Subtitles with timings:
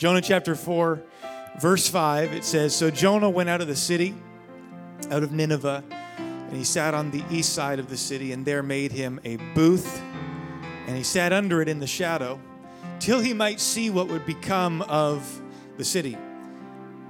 [0.00, 1.02] Jonah chapter 4,
[1.60, 4.14] verse 5, it says So Jonah went out of the city,
[5.10, 5.84] out of Nineveh,
[6.18, 9.36] and he sat on the east side of the city, and there made him a
[9.54, 10.00] booth,
[10.86, 12.40] and he sat under it in the shadow,
[12.98, 15.42] till he might see what would become of
[15.76, 16.16] the city.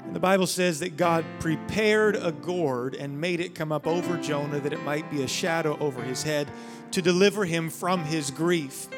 [0.04, 4.16] And the Bible says that God prepared a gourd and made it come up over
[4.16, 6.50] Jonah that it might be a shadow over his head
[6.90, 8.88] to deliver him from his grief.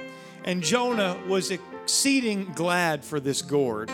[0.47, 1.51] And Jonah was
[1.83, 3.91] exceeding glad for this gourd.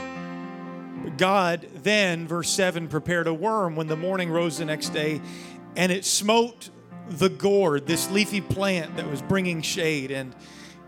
[1.16, 5.22] God then, verse 7, prepared a worm when the morning rose the next day,
[5.74, 6.68] and it smote
[7.08, 10.34] the gourd, this leafy plant that was bringing shade, and,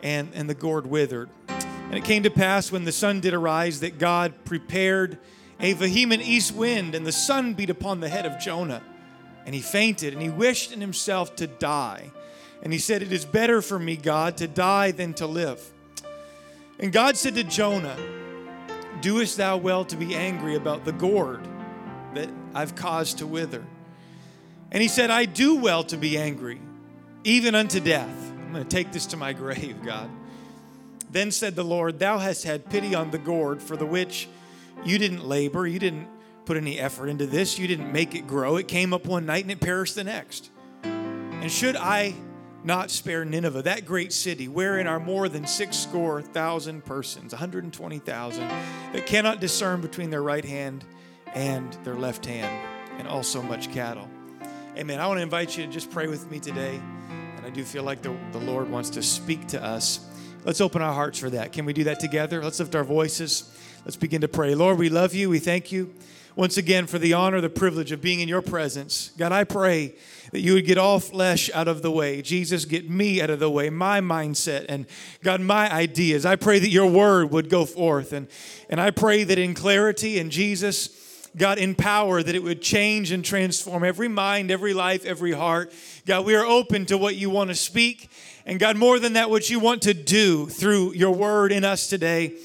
[0.03, 1.31] and, and the gourd withered.
[1.49, 5.19] And it came to pass when the sun did arise that God prepared
[5.59, 8.83] a vehement east wind, and the sun beat upon the head of Jonah.
[9.47, 12.11] And he fainted, and he wished in himself to die.
[12.63, 15.73] And he said, It is better for me, God, to die than to live.
[16.81, 17.97] And God said to Jonah,
[19.03, 21.47] Doest thou well to be angry about the gourd
[22.15, 23.65] that I've caused to wither?
[24.73, 26.61] And he said, I do well to be angry,
[27.25, 28.33] even unto death.
[28.33, 30.11] I'm going to take this to my grave, God.
[31.11, 34.29] Then said the Lord, Thou hast had pity on the gourd for the which
[34.85, 36.09] you didn't labor, you didn't
[36.47, 38.57] put any effort into this, you didn't make it grow.
[38.57, 40.51] It came up one night and it perished the next.
[40.83, 42.15] And should I
[42.63, 48.49] not spare Nineveh, that great city, wherein are more than six score thousand persons, 120,000,
[48.93, 50.85] that cannot discern between their right hand
[51.35, 54.09] and their left hand, and also much cattle.
[54.77, 55.01] Amen.
[55.01, 56.81] I want to invite you to just pray with me today.
[57.37, 60.07] And I do feel like the, the Lord wants to speak to us.
[60.45, 61.53] Let's open our hearts for that.
[61.53, 62.43] Can we do that together?
[62.43, 63.57] Let's lift our voices.
[63.85, 64.55] Let's begin to pray.
[64.55, 65.31] Lord, we love you.
[65.31, 65.95] We thank you
[66.37, 69.11] once again for the honor, the privilege of being in your presence.
[69.17, 69.95] God, I pray
[70.33, 72.21] that you would get all flesh out of the way.
[72.21, 74.85] Jesus, get me out of the way, my mindset, and
[75.25, 76.27] God, my ideas.
[76.27, 78.13] I pray that your word would go forth.
[78.13, 78.29] And,
[78.69, 83.13] and I pray that in clarity and Jesus, God, in power, that it would change
[83.13, 85.73] and transform every mind, every life, every heart.
[86.05, 88.11] God, we are open to what you want to speak.
[88.45, 91.87] And God, more than that, what you want to do through your word in us
[91.87, 92.37] today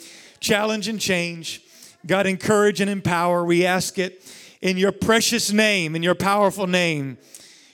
[0.46, 1.62] challenge and change.
[2.06, 3.44] God, encourage and empower.
[3.44, 4.24] We ask it
[4.62, 7.18] in your precious name, in your powerful name,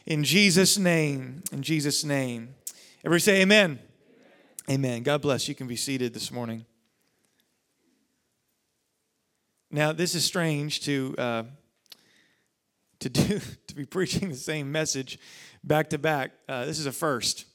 [0.06, 2.56] in Jesus' name, in Jesus' name.
[3.04, 3.80] Everybody say amen.
[4.70, 5.04] Amen.
[5.04, 5.50] God bless.
[5.50, 6.66] You can be seated this morning.
[9.70, 11.44] Now, this is strange to uh,
[13.00, 15.20] to do to be preaching the same message
[15.62, 16.31] back to back.
[16.48, 17.46] Uh, this is a first,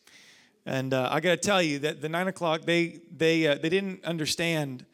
[0.66, 3.70] and uh, I got to tell you that the nine o'clock they they uh, they
[3.70, 4.84] didn't understand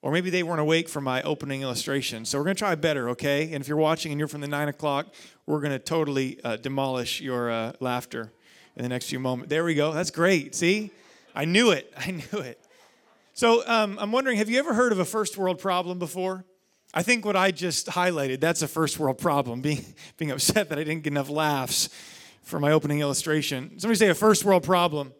[0.00, 2.24] or maybe they weren't awake for my opening illustration.
[2.24, 3.44] So we're going to try better, okay?
[3.52, 5.08] And if you're watching and you're from the nine o'clock,
[5.46, 8.32] we're going to totally uh, demolish your uh, laughter
[8.76, 9.50] in the next few moments.
[9.50, 9.92] There we go.
[9.92, 10.54] That's great.
[10.54, 10.92] See?
[11.34, 11.92] I knew it.
[11.98, 12.64] I knew it.
[13.34, 16.44] So um, I'm wondering have you ever heard of a first world problem before?
[16.94, 19.84] I think what I just highlighted, that's a first world problem, being,
[20.16, 21.88] being upset that I didn't get enough laughs
[22.42, 23.78] for my opening illustration.
[23.78, 25.12] Somebody say a first world problem.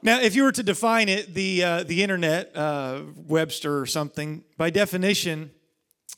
[0.00, 4.44] Now, if you were to define it, the, uh, the internet, uh, Webster or something,
[4.56, 5.50] by definition,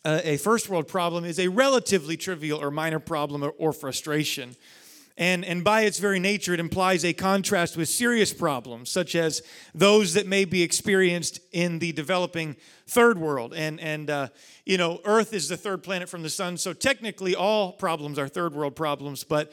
[0.04, 4.54] uh, a first world problem is a relatively trivial or minor problem or, or frustration.
[5.16, 9.42] And, and by its very nature, it implies a contrast with serious problems, such as
[9.74, 13.54] those that may be experienced in the developing third world.
[13.54, 14.28] And, and uh,
[14.66, 18.28] you know, Earth is the third planet from the sun, so technically all problems are
[18.28, 19.52] third world problems, but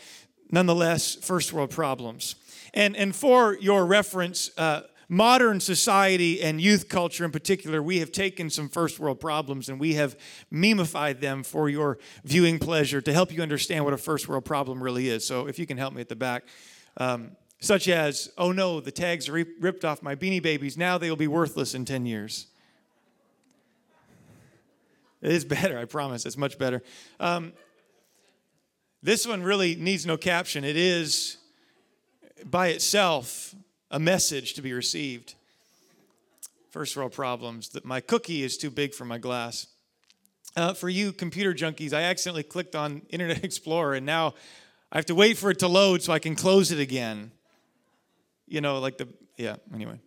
[0.51, 2.35] nonetheless, first world problems.
[2.77, 8.11] And, and for your reference, uh, modern society and youth culture in particular, we have
[8.11, 10.15] taken some first world problems and we have
[10.53, 14.83] memeified them for your viewing pleasure to help you understand what a first world problem
[14.83, 15.25] really is.
[15.25, 16.43] So if you can help me at the back.
[16.97, 20.77] Um, such as, oh no, the tags are ripped off my beanie babies.
[20.77, 22.45] Now they will be worthless in 10 years.
[25.23, 26.27] It is better, I promise.
[26.27, 26.83] It's much better.
[27.19, 27.53] Um,
[29.01, 30.63] this one really needs no caption.
[30.63, 31.37] It is
[32.45, 33.55] by itself
[33.91, 35.35] a message to be received.
[36.69, 39.67] First world problems that my cookie is too big for my glass.
[40.55, 44.33] Uh, for you computer junkies, I accidentally clicked on Internet Explorer and now
[44.91, 47.31] I have to wait for it to load so I can close it again.
[48.47, 49.99] You know, like the, yeah, anyway.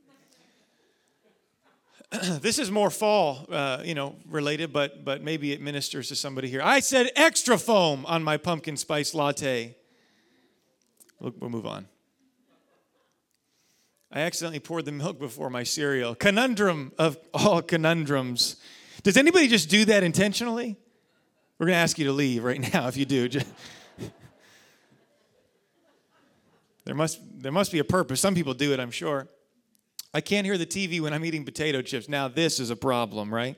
[2.41, 6.49] this is more fall, uh, you know, related, but but maybe it ministers to somebody
[6.49, 6.61] here.
[6.63, 9.77] I said extra foam on my pumpkin spice latte.
[11.21, 11.87] We'll, we'll move on.
[14.13, 16.15] I accidentally poured the milk before my cereal.
[16.15, 18.57] Conundrum of all conundrums.
[19.03, 20.77] Does anybody just do that intentionally?
[21.59, 23.29] We're going to ask you to leave right now if you do.
[26.85, 28.21] there must, there must be a purpose.
[28.21, 29.29] Some people do it, I'm sure.
[30.13, 32.09] I can't hear the TV when I'm eating potato chips.
[32.09, 33.57] Now, this is a problem, right?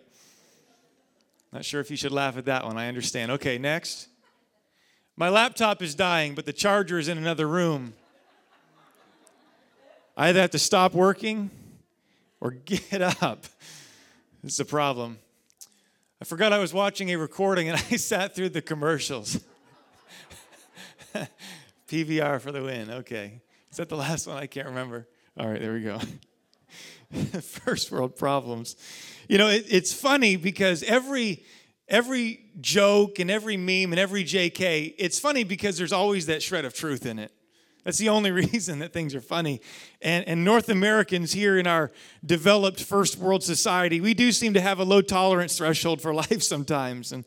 [1.51, 2.77] Not sure if you should laugh at that one.
[2.77, 3.31] I understand.
[3.33, 4.09] Okay, next.
[5.17, 7.95] My laptop is dying, but the charger is in another room.
[10.17, 11.51] I either have to stop working
[12.41, 13.47] or get up.
[14.45, 15.19] It's a problem.
[16.21, 19.41] I forgot I was watching a recording and I sat through the commercials.
[21.89, 22.91] PVR for the win.
[22.91, 23.41] Okay.
[23.71, 24.37] Is that the last one?
[24.37, 25.07] I can't remember.
[25.39, 25.99] All right, there we go.
[27.41, 28.77] First world problems.
[29.29, 31.45] You know, it, it's funny because every
[31.89, 36.65] every joke and every meme and every JK, it's funny because there's always that shred
[36.65, 37.33] of truth in it.
[37.85, 39.61] That's the only reason that things are funny.
[40.01, 41.91] And, and North Americans here in our
[42.25, 46.43] developed first world society, we do seem to have a low tolerance threshold for life
[46.43, 47.13] sometimes.
[47.13, 47.25] And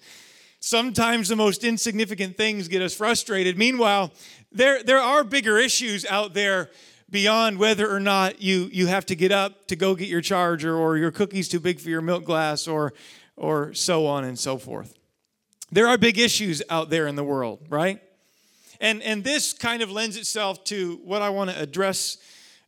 [0.59, 3.57] sometimes the most insignificant things get us frustrated.
[3.57, 4.11] Meanwhile,
[4.51, 6.69] there, there are bigger issues out there
[7.09, 10.75] beyond whether or not you, you have to get up to go get your charger
[10.75, 12.93] or your cookie's too big for your milk glass or,
[13.35, 14.97] or so on and so forth.
[15.71, 18.01] There are big issues out there in the world, right?
[18.79, 22.17] And, and this kind of lends itself to what I want to address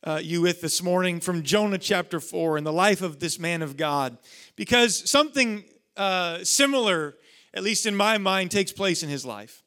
[0.04, 3.62] uh, you with this morning from Jonah chapter 4 and the life of this man
[3.62, 4.18] of God.
[4.56, 5.64] Because something
[5.98, 7.16] uh, similar,
[7.54, 9.64] at least in my mind, takes place in his life.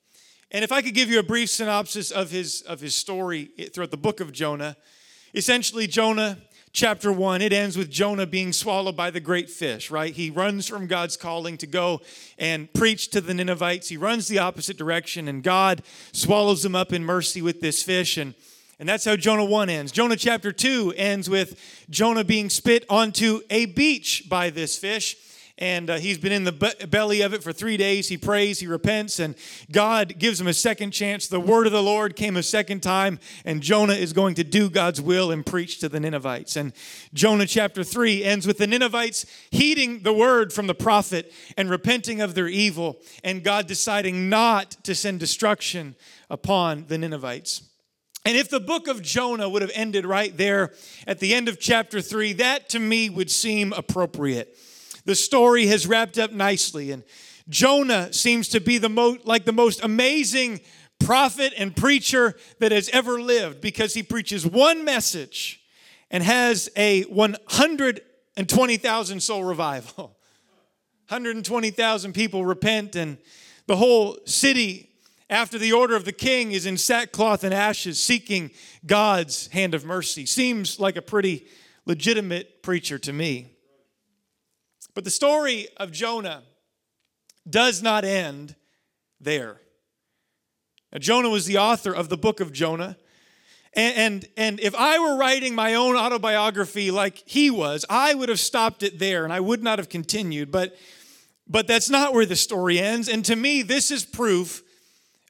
[0.50, 3.90] And if I could give you a brief synopsis of his, of his story throughout
[3.90, 4.76] the book of Jonah,
[5.34, 6.38] essentially, Jonah
[6.72, 10.12] chapter 1, it ends with Jonah being swallowed by the great fish, right?
[10.12, 12.00] He runs from God's calling to go
[12.38, 13.88] and preach to the Ninevites.
[13.88, 15.82] He runs the opposite direction, and God
[16.12, 18.16] swallows him up in mercy with this fish.
[18.16, 18.34] And,
[18.78, 19.92] and that's how Jonah 1 ends.
[19.92, 25.16] Jonah chapter 2 ends with Jonah being spit onto a beach by this fish
[25.60, 28.08] and uh, he's been in the be- belly of it for three days.
[28.08, 29.34] He prays, he repents, and
[29.70, 31.28] God gives him a second chance.
[31.28, 34.70] The word of the Lord came a second time, and Jonah is going to do
[34.70, 36.56] God's will and preach to the Ninevites.
[36.56, 36.72] And
[37.12, 42.22] Jonah chapter 3 ends with the Ninevites heeding the word from the prophet and repenting
[42.22, 45.94] of their evil, and God deciding not to send destruction
[46.30, 47.62] upon the Ninevites.
[48.24, 50.72] And if the book of Jonah would have ended right there
[51.06, 54.56] at the end of chapter 3, that to me would seem appropriate
[55.04, 56.90] the story has wrapped up nicely.
[56.90, 57.02] And
[57.48, 60.60] Jonah seems to be the most like the most amazing
[60.98, 65.60] prophet and preacher that has ever lived because he preaches one message
[66.10, 70.16] and has a 120,000 soul revival.
[71.08, 73.18] 120,000 people repent, and
[73.66, 74.90] the whole city,
[75.28, 78.50] after the order of the king, is in sackcloth and ashes seeking
[78.86, 80.26] God's hand of mercy.
[80.26, 81.46] Seems like a pretty
[81.86, 83.56] legitimate preacher to me.
[84.94, 86.42] But the story of Jonah
[87.48, 88.56] does not end
[89.20, 89.60] there.
[90.92, 92.96] Now, Jonah was the author of the book of Jonah.
[93.74, 98.28] And, and, and if I were writing my own autobiography like he was, I would
[98.28, 100.50] have stopped it there and I would not have continued.
[100.50, 100.76] But,
[101.46, 103.08] but that's not where the story ends.
[103.08, 104.64] And to me, this is proof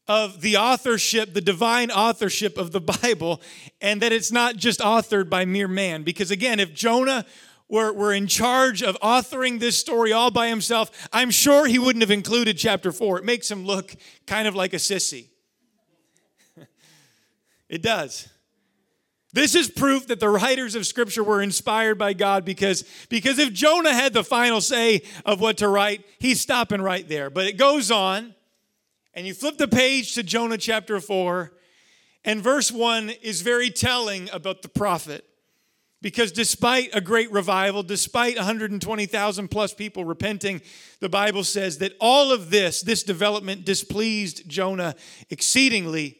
[0.08, 3.42] of the authorship, the divine authorship of the Bible,
[3.80, 6.02] and that it's not just authored by mere man.
[6.02, 7.26] Because again, if Jonah
[7.70, 12.02] were, were in charge of authoring this story all by himself, I'm sure he wouldn't
[12.02, 13.18] have included chapter four.
[13.18, 13.94] It makes him look
[14.26, 15.28] kind of like a sissy.
[17.68, 18.28] it does.
[19.32, 23.52] This is proof that the writers of scripture were inspired by God because, because if
[23.52, 27.30] Jonah had the final say of what to write, he's stopping right there.
[27.30, 28.34] But it goes on,
[29.14, 31.52] and you flip the page to Jonah chapter 4,
[32.24, 35.24] and verse 1 is very telling about the prophet.
[36.02, 40.62] Because despite a great revival, despite 120,000 plus people repenting,
[41.00, 44.94] the Bible says that all of this, this development, displeased Jonah
[45.28, 46.16] exceedingly,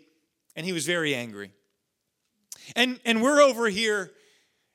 [0.55, 1.53] and he was very angry.
[2.77, 4.13] And, and we're over here,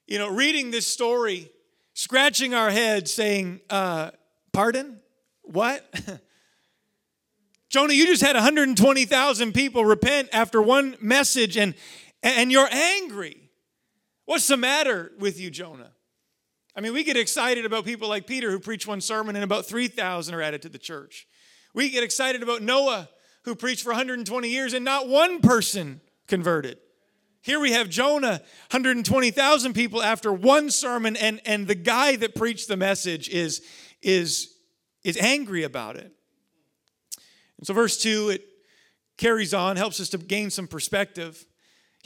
[0.08, 1.52] you know, reading this story,
[1.94, 4.12] scratching our heads, saying, uh,
[4.54, 5.02] Pardon?
[5.44, 5.86] What?
[7.70, 11.76] Jonah, you just had 120,000 people repent after one message, and,
[12.24, 13.45] and you're angry.
[14.25, 15.91] What's the matter with you, Jonah?
[16.75, 19.65] I mean, we get excited about people like Peter who preach one sermon and about
[19.65, 21.27] 3,000 are added to the church.
[21.74, 23.10] We get excited about Noah
[23.44, 26.79] who preached for 120 years and not one person converted.
[27.41, 28.41] Here we have Jonah,
[28.72, 33.62] 120,000 people after one sermon, and, and the guy that preached the message is,
[34.01, 34.51] is,
[35.03, 36.12] is angry about it.
[37.60, 38.41] And so, verse 2, it
[39.17, 41.46] carries on, helps us to gain some perspective.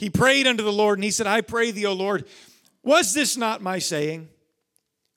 [0.00, 2.24] He prayed unto the Lord and he said, I pray thee, O Lord,
[2.82, 4.30] was this not my saying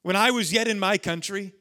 [0.01, 1.53] when I was yet in my country?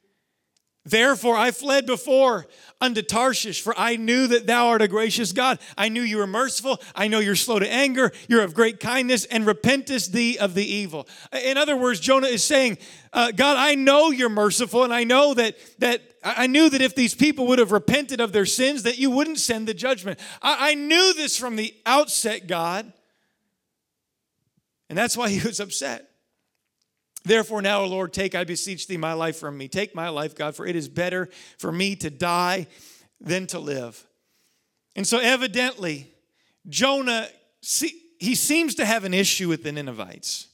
[0.84, 2.48] Therefore, I fled before
[2.80, 5.60] unto Tarshish, for I knew that thou art a gracious God.
[5.78, 6.80] I knew you were merciful.
[6.96, 8.10] I know you're slow to anger.
[8.26, 11.06] You're of great kindness and repentest thee of the evil.
[11.44, 12.78] In other words, Jonah is saying,
[13.12, 16.96] uh, God, I know you're merciful, and I know that that I knew that if
[16.96, 20.18] these people would have repented of their sins, that you wouldn't send the judgment.
[20.42, 22.92] I, I knew this from the outset, God.
[24.92, 26.10] And that's why he was upset.
[27.24, 29.66] Therefore, now, O Lord, take, I beseech thee, my life from me.
[29.66, 32.66] Take my life, God, for it is better for me to die
[33.18, 34.06] than to live.
[34.94, 36.12] And so, evidently,
[36.68, 37.26] Jonah,
[38.18, 40.48] he seems to have an issue with the Ninevites.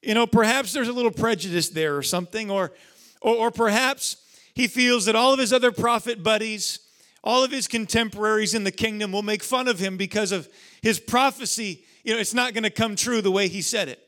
[0.00, 2.72] You know, perhaps there's a little prejudice there or something, or,
[3.20, 4.16] or, or perhaps
[4.54, 6.78] he feels that all of his other prophet buddies,
[7.22, 10.48] all of his contemporaries in the kingdom will make fun of him because of
[10.80, 11.84] his prophecy.
[12.04, 14.00] You know, it's not going to come true the way he said it.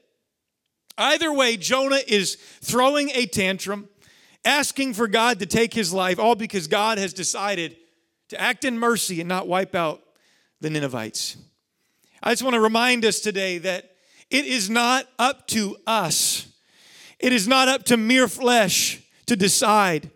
[0.96, 3.88] Either way, Jonah is throwing a tantrum,
[4.44, 7.76] asking for God to take his life, all because God has decided
[8.28, 10.02] to act in mercy and not wipe out
[10.60, 11.36] the Ninevites.
[12.22, 13.92] I just want to remind us today that
[14.30, 16.46] it is not up to us,
[17.18, 20.10] it is not up to mere flesh to decide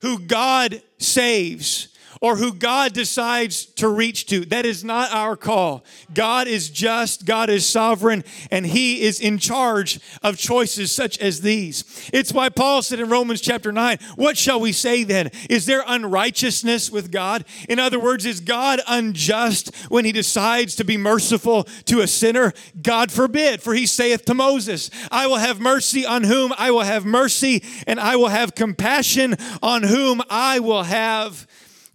[0.00, 1.88] who God saves
[2.24, 4.46] or who God decides to reach to.
[4.46, 5.84] That is not our call.
[6.14, 11.42] God is just, God is sovereign, and He is in charge of choices such as
[11.42, 12.08] these.
[12.14, 15.32] It's why Paul said in Romans chapter 9, What shall we say then?
[15.50, 17.44] Is there unrighteousness with God?
[17.68, 22.54] In other words, is God unjust when He decides to be merciful to a sinner?
[22.80, 26.80] God forbid, for He saith to Moses, I will have mercy on whom I will
[26.80, 31.46] have mercy, and I will have compassion on whom I will have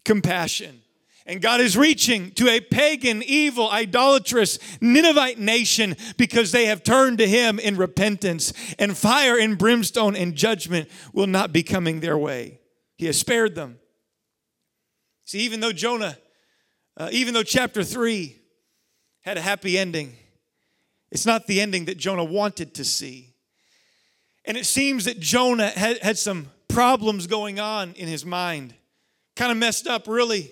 [0.10, 0.82] compassion.
[1.28, 7.20] And God is reaching to a pagan, evil, idolatrous Ninevite nation because they have turned
[7.20, 12.18] to Him in repentance, and fire and brimstone and judgment will not be coming their
[12.18, 12.60] way.
[12.98, 13.78] He has spared them.
[15.26, 16.18] See, even though Jonah,
[16.98, 18.36] uh, even though chapter 3
[19.22, 20.16] had a happy ending,
[21.12, 23.36] it's not the ending that Jonah wanted to see.
[24.44, 28.74] And it seems that Jonah had, had some problems going on in his mind
[29.40, 30.52] kind of messed up, really,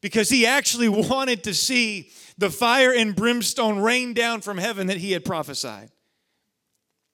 [0.00, 4.98] because he actually wanted to see the fire and brimstone rain down from heaven that
[4.98, 5.90] he had prophesied.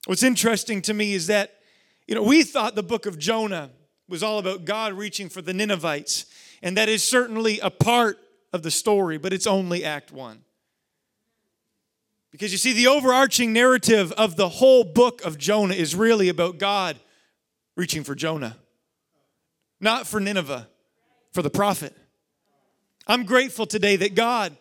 [0.05, 1.57] What's interesting to me is that,
[2.07, 3.71] you know, we thought the book of Jonah
[4.07, 6.27] was all about God reaching for the Ninevites,
[6.63, 8.19] and that is certainly a part
[8.53, 10.43] of the story, but it's only Act 1.
[12.33, 16.59] Because you see, the overarching narrative of the whole book of Jonah is really about
[16.59, 16.99] God
[17.77, 18.59] reaching for Jonah,
[19.81, 20.69] not for Nineveh
[21.35, 21.95] for the prophet.
[23.07, 24.57] I'm grateful today that God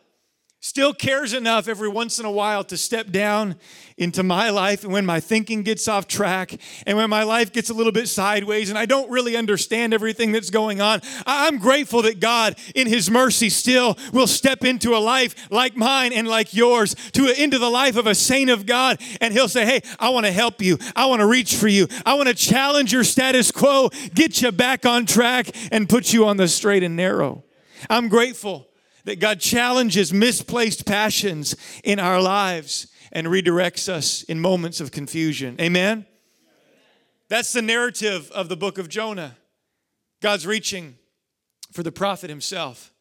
[0.63, 3.53] still cares enough every once in a while to step down
[3.98, 7.70] into my life and when my thinking gets off track and when my life gets
[7.70, 11.01] a little bit sideways and I don't really understand everything that's going on.
[11.27, 16.13] I'm grateful that God in his mercy still will step into a life like mine
[16.13, 19.65] and like yours to into the life of a saint of God and he'll say,
[19.65, 20.77] "Hey, I want to help you.
[20.96, 21.89] I want to reach for you.
[22.05, 26.25] I want to challenge your status quo, get you back on track and put you
[26.25, 27.43] on the straight and narrow."
[27.89, 28.70] I'm grateful
[29.05, 35.55] that God challenges misplaced passions in our lives and redirects us in moments of confusion.
[35.60, 36.05] Amen?
[37.29, 39.38] That's the narrative of the book of Jonah.
[40.22, 40.98] God's reaching
[41.72, 42.93] for the prophet himself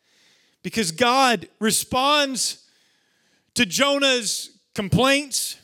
[0.63, 2.67] because God responds
[3.55, 5.57] to Jonah's complaints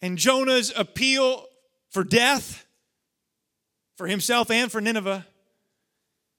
[0.00, 1.46] and Jonah's appeal
[1.90, 2.66] for death
[3.96, 5.26] for himself and for Nineveh.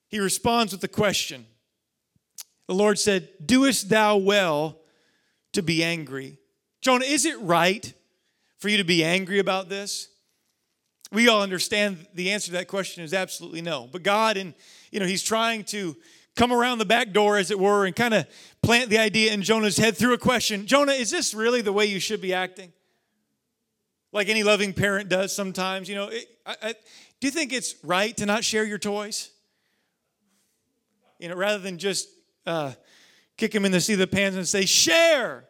[0.08, 1.46] He responds with the question
[2.68, 4.78] the Lord said, Doest thou well
[5.54, 6.38] to be angry?
[6.82, 7.94] Jonah, is it right
[8.60, 10.10] for you to be angry about this?
[11.12, 13.88] We all understand the answer to that question is absolutely no.
[13.90, 14.54] But God, and
[14.92, 15.96] you know, He's trying to
[16.36, 18.28] come around the back door, as it were, and kind of
[18.62, 21.86] plant the idea in Jonah's head through a question Jonah, is this really the way
[21.86, 22.74] you should be acting?
[24.12, 25.90] Like any loving parent does sometimes.
[25.90, 26.76] You know, it, I, I,
[27.20, 29.32] do you think it's right to not share your toys?
[31.20, 32.08] You know, rather than just
[32.48, 32.72] uh,
[33.36, 35.46] kick him in the seat of the pants and say, Share.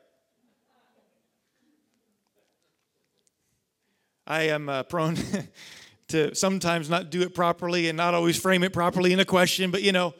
[4.25, 5.18] I am uh, prone
[6.10, 9.72] to sometimes not do it properly and not always frame it properly in a question,
[9.72, 10.13] but you know,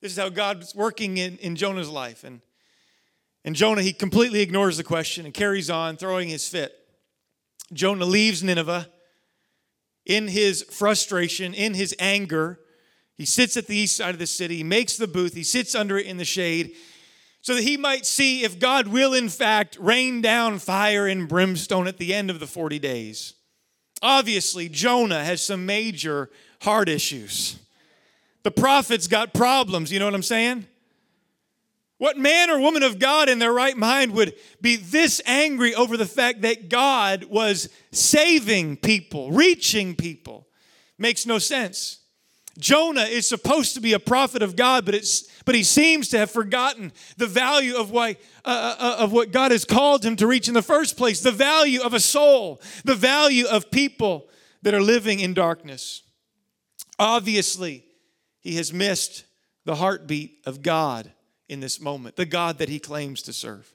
[0.00, 2.24] this is how God's working in, in Jonah's life.
[2.24, 2.40] And,
[3.44, 6.72] and Jonah, he completely ignores the question and carries on, throwing his fit.
[7.72, 8.88] Jonah leaves Nineveh
[10.04, 12.58] in his frustration, in his anger,
[13.18, 15.74] he sits at the east side of the city, he makes the booth, he sits
[15.74, 16.74] under it in the shade
[17.42, 21.86] so that he might see if God will, in fact, rain down fire and brimstone
[21.86, 23.34] at the end of the 40 days.
[24.02, 26.30] Obviously, Jonah has some major
[26.62, 27.58] heart issues.
[28.44, 29.92] The prophet's got problems.
[29.92, 30.66] You know what I'm saying?
[31.98, 35.96] What man or woman of God in their right mind would be this angry over
[35.96, 40.46] the fact that God was saving people, reaching people?
[40.96, 41.97] Makes no sense.
[42.58, 46.18] Jonah is supposed to be a prophet of God, but it's but he seems to
[46.18, 50.16] have forgotten the value of why uh, uh, uh, of what God has called him
[50.16, 54.28] to reach in the first place, the value of a soul, the value of people
[54.62, 56.02] that are living in darkness.
[56.98, 57.84] Obviously,
[58.40, 59.24] he has missed
[59.64, 61.12] the heartbeat of God
[61.48, 63.72] in this moment, the God that he claims to serve.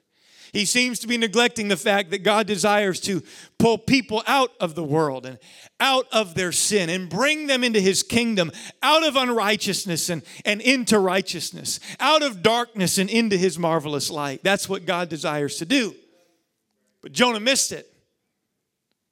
[0.54, 3.24] He seems to be neglecting the fact that God desires to
[3.58, 5.36] pull people out of the world and
[5.80, 10.60] out of their sin and bring them into his kingdom, out of unrighteousness and, and
[10.60, 14.44] into righteousness, out of darkness and into his marvelous light.
[14.44, 15.92] That's what God desires to do.
[17.02, 17.92] But Jonah missed it.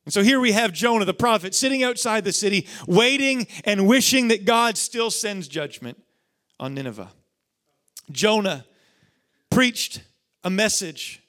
[0.04, 4.28] And so here we have Jonah, the prophet, sitting outside the city, waiting and wishing
[4.28, 6.00] that God still sends judgment
[6.60, 7.10] on Nineveh.
[8.12, 8.64] Jonah
[9.50, 10.02] preached
[10.44, 11.21] a message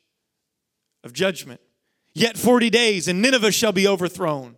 [1.04, 1.62] of judgment.
[2.14, 4.58] Yet 40 days, and Nineveh shall be overthrown.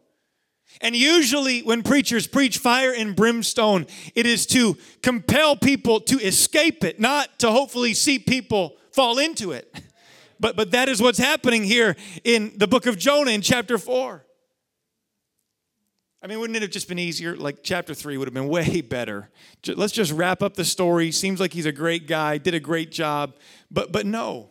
[0.82, 6.84] And usually, when preachers preach fire and brimstone, it is to compel people to escape
[6.84, 9.74] it, not to hopefully see people fall into it.
[10.38, 14.25] But, but that is what's happening here in the book of Jonah in chapter 4.
[16.22, 17.36] I mean, wouldn't it have just been easier?
[17.36, 19.30] Like, chapter three would have been way better.
[19.68, 21.12] Let's just wrap up the story.
[21.12, 23.36] Seems like he's a great guy, did a great job.
[23.70, 24.50] But, but no.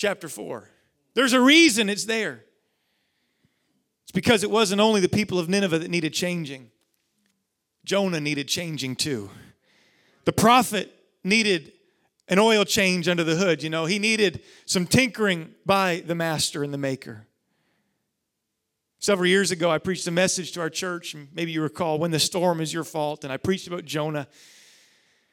[0.00, 0.66] Chapter four.
[1.12, 2.42] There's a reason it's there.
[4.04, 6.70] It's because it wasn't only the people of Nineveh that needed changing,
[7.84, 9.28] Jonah needed changing too.
[10.24, 10.90] The prophet
[11.22, 11.72] needed
[12.28, 13.62] an oil change under the hood.
[13.62, 17.26] You know, he needed some tinkering by the master and the maker.
[19.00, 22.18] Several years ago, I preached a message to our church, maybe you recall, When the
[22.18, 24.28] Storm is Your Fault, and I preached about Jonah.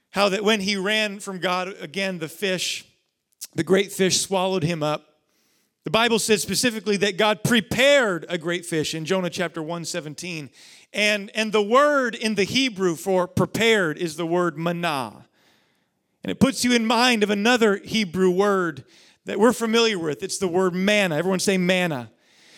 [0.09, 2.83] How that when he ran from God, again, the fish,
[3.55, 5.05] the great fish swallowed him up.
[5.83, 10.49] The Bible says specifically that God prepared a great fish in Jonah chapter 1 17.
[10.93, 15.25] And, and the word in the Hebrew for prepared is the word manah.
[16.23, 18.83] And it puts you in mind of another Hebrew word
[19.25, 20.23] that we're familiar with.
[20.23, 21.15] It's the word manna.
[21.15, 22.11] Everyone say manna.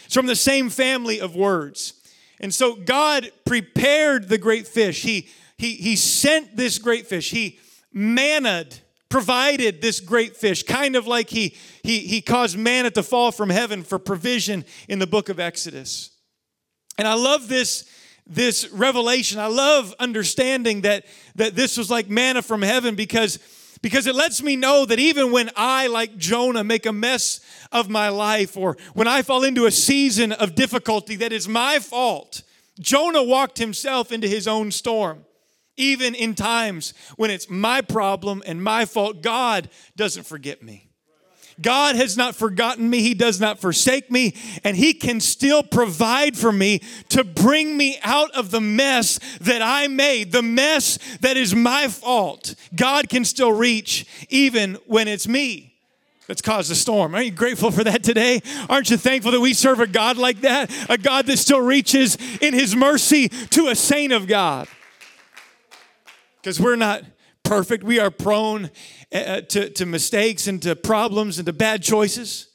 [0.05, 1.93] It's from the same family of words.
[2.39, 5.03] And so God prepared the great fish.
[5.03, 7.31] He, he, he sent this great fish.
[7.31, 7.59] He
[7.93, 13.31] manned, provided this great fish, kind of like he, he, he caused manna to fall
[13.31, 16.11] from heaven for provision in the book of Exodus.
[16.97, 17.89] And I love this,
[18.27, 19.39] this revelation.
[19.39, 23.39] I love understanding that, that this was like manna from heaven because
[23.81, 27.39] because it lets me know that even when I, like Jonah, make a mess
[27.71, 31.79] of my life or when I fall into a season of difficulty that is my
[31.79, 32.41] fault,
[32.79, 35.25] Jonah walked himself into his own storm.
[35.79, 40.89] Even in times when it's my problem and my fault, God doesn't forget me.
[41.61, 43.01] God has not forgotten me.
[43.01, 44.35] He does not forsake me.
[44.63, 49.61] And He can still provide for me to bring me out of the mess that
[49.61, 52.55] I made, the mess that is my fault.
[52.75, 55.75] God can still reach even when it's me
[56.27, 57.15] that's caused a storm.
[57.15, 58.41] Aren't you grateful for that today?
[58.69, 60.71] Aren't you thankful that we serve a God like that?
[60.89, 64.67] A God that still reaches in His mercy to a saint of God.
[66.49, 67.03] Because we're not
[67.43, 67.83] perfect.
[67.83, 68.71] We are prone
[69.13, 72.47] uh, to, to mistakes and to problems and to bad choices.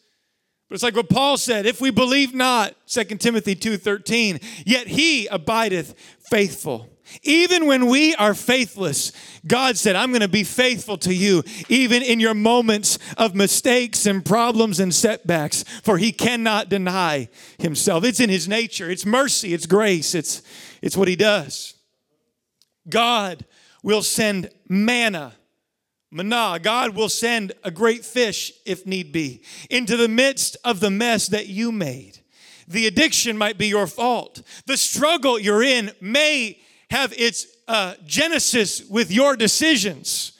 [0.68, 5.28] But it's like what Paul said, if we believe not, 2 Timothy 2:13, yet he
[5.28, 5.94] abideth
[6.28, 6.90] faithful.
[7.22, 9.12] Even when we are faithless,
[9.46, 14.06] God said, I'm going to be faithful to you, even in your moments of mistakes
[14.06, 17.28] and problems and setbacks, for He cannot deny
[17.60, 18.02] Himself.
[18.02, 20.42] It's in His nature, it's mercy, it's grace, it's,
[20.82, 21.74] it's what He does.
[22.88, 23.44] God
[23.84, 25.34] will send manna
[26.14, 26.58] manna.
[26.62, 31.28] God will send a great fish, if need be, into the midst of the mess
[31.28, 32.20] that you made.
[32.68, 34.40] The addiction might be your fault.
[34.66, 40.32] The struggle you're in may have its uh, genesis with your decisions.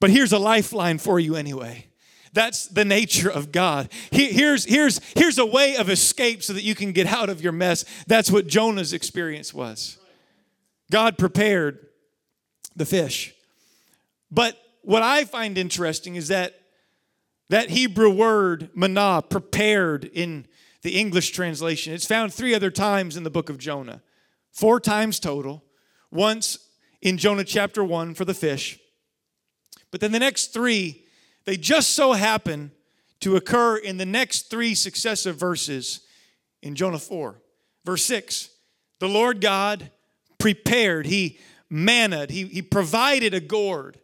[0.00, 1.86] But here's a lifeline for you anyway.
[2.34, 3.88] That's the nature of God.
[4.12, 7.52] Here's, here's, here's a way of escape so that you can get out of your
[7.52, 7.86] mess.
[8.06, 9.96] That's what Jonah's experience was.
[10.90, 11.87] God prepared
[12.78, 13.34] the fish.
[14.30, 16.54] But what I find interesting is that
[17.50, 20.46] that Hebrew word manah, prepared in
[20.82, 24.02] the English translation, it's found three other times in the book of Jonah.
[24.52, 25.64] Four times total.
[26.10, 26.58] Once
[27.00, 28.78] in Jonah chapter 1 for the fish.
[29.90, 31.04] But then the next three,
[31.46, 32.72] they just so happen
[33.20, 36.00] to occur in the next three successive verses
[36.62, 37.40] in Jonah 4.
[37.84, 38.50] Verse 6
[38.98, 39.90] The Lord God
[40.38, 41.38] prepared, he
[41.70, 43.98] manned, he, he provided a gourd,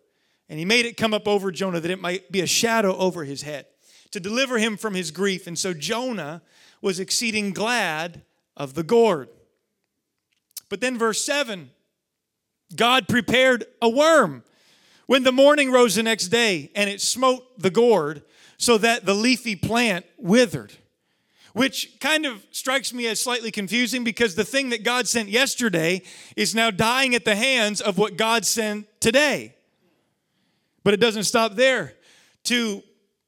[0.48, 3.24] and he made it come up over Jonah that it might be a shadow over
[3.24, 3.66] his head
[4.10, 5.46] to deliver him from his grief.
[5.46, 6.42] And so Jonah
[6.80, 8.22] was exceeding glad
[8.56, 9.28] of the gourd.
[10.68, 11.70] But then, verse 7
[12.74, 14.42] God prepared a worm
[15.06, 18.22] when the morning rose the next day, and it smote the gourd
[18.56, 20.72] so that the leafy plant withered.
[21.54, 26.02] Which kind of strikes me as slightly confusing because the thing that God sent yesterday
[26.36, 29.54] is now dying at the hands of what God sent today.
[30.82, 31.94] But it doesn't stop there.
[32.44, 32.82] To,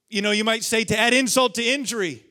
[0.09, 2.23] you know, you might say to add insult to injury.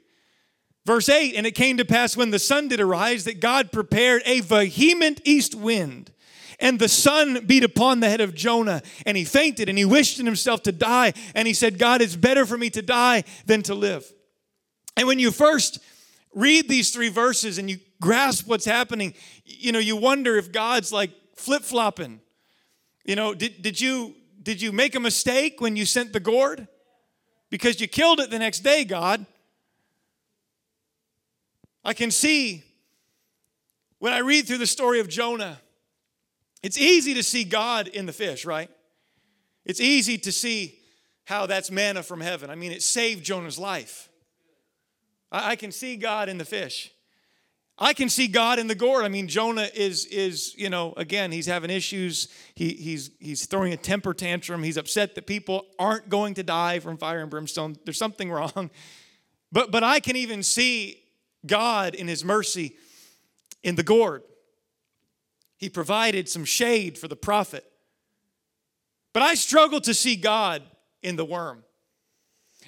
[0.84, 4.22] Verse 8, and it came to pass when the sun did arise that God prepared
[4.24, 6.12] a vehement east wind
[6.60, 10.18] and the sun beat upon the head of Jonah, and he fainted, and he wished
[10.18, 11.12] in himself to die.
[11.34, 14.10] And he said, God, it's better for me to die than to live.
[14.96, 15.78] And when you first
[16.34, 20.92] read these three verses and you grasp what's happening, you know, you wonder if God's
[20.92, 22.20] like flip flopping.
[23.04, 26.68] You know, did, did you did you make a mistake when you sent the gourd?
[27.50, 29.26] Because you killed it the next day, God.
[31.84, 32.64] I can see
[33.98, 35.58] when I read through the story of Jonah
[36.66, 38.68] it's easy to see God in the fish, right?
[39.64, 40.80] It's easy to see
[41.24, 42.50] how that's manna from heaven.
[42.50, 44.08] I mean, it saved Jonah's life.
[45.30, 46.92] I, can see God in the fish.
[47.78, 49.04] I can see God in the gourd.
[49.04, 52.28] I mean, Jonah is is you know again he's having issues.
[52.54, 54.62] He he's he's throwing a temper tantrum.
[54.62, 57.76] He's upset that people aren't going to die from fire and brimstone.
[57.84, 58.70] There's something wrong.
[59.52, 61.02] But but I can even see
[61.46, 62.76] God in His mercy
[63.62, 64.22] in the gourd.
[65.56, 67.64] He provided some shade for the prophet.
[69.12, 70.62] But I struggle to see God
[71.02, 71.64] in the worm.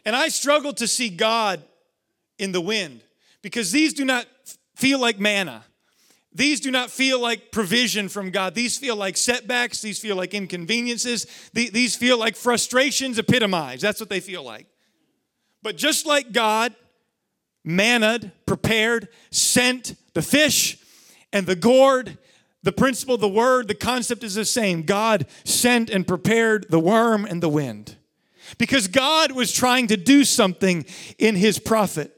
[0.04, 1.62] And I struggle to see God
[2.38, 3.02] in the wind
[3.42, 4.26] because these do not
[4.76, 5.64] feel like manna.
[6.32, 8.54] These do not feel like provision from God.
[8.54, 9.80] These feel like setbacks.
[9.80, 11.26] These feel like inconveniences.
[11.52, 13.82] These feel like frustrations epitomized.
[13.82, 14.66] That's what they feel like.
[15.62, 16.74] But just like God
[17.64, 20.78] mannaed, prepared, sent the fish
[21.32, 22.18] and the gourd
[22.62, 24.82] the principle, the word, the concept is the same.
[24.82, 27.96] God sent and prepared the worm and the wind.
[28.58, 30.84] Because God was trying to do something
[31.18, 32.14] in his prophet.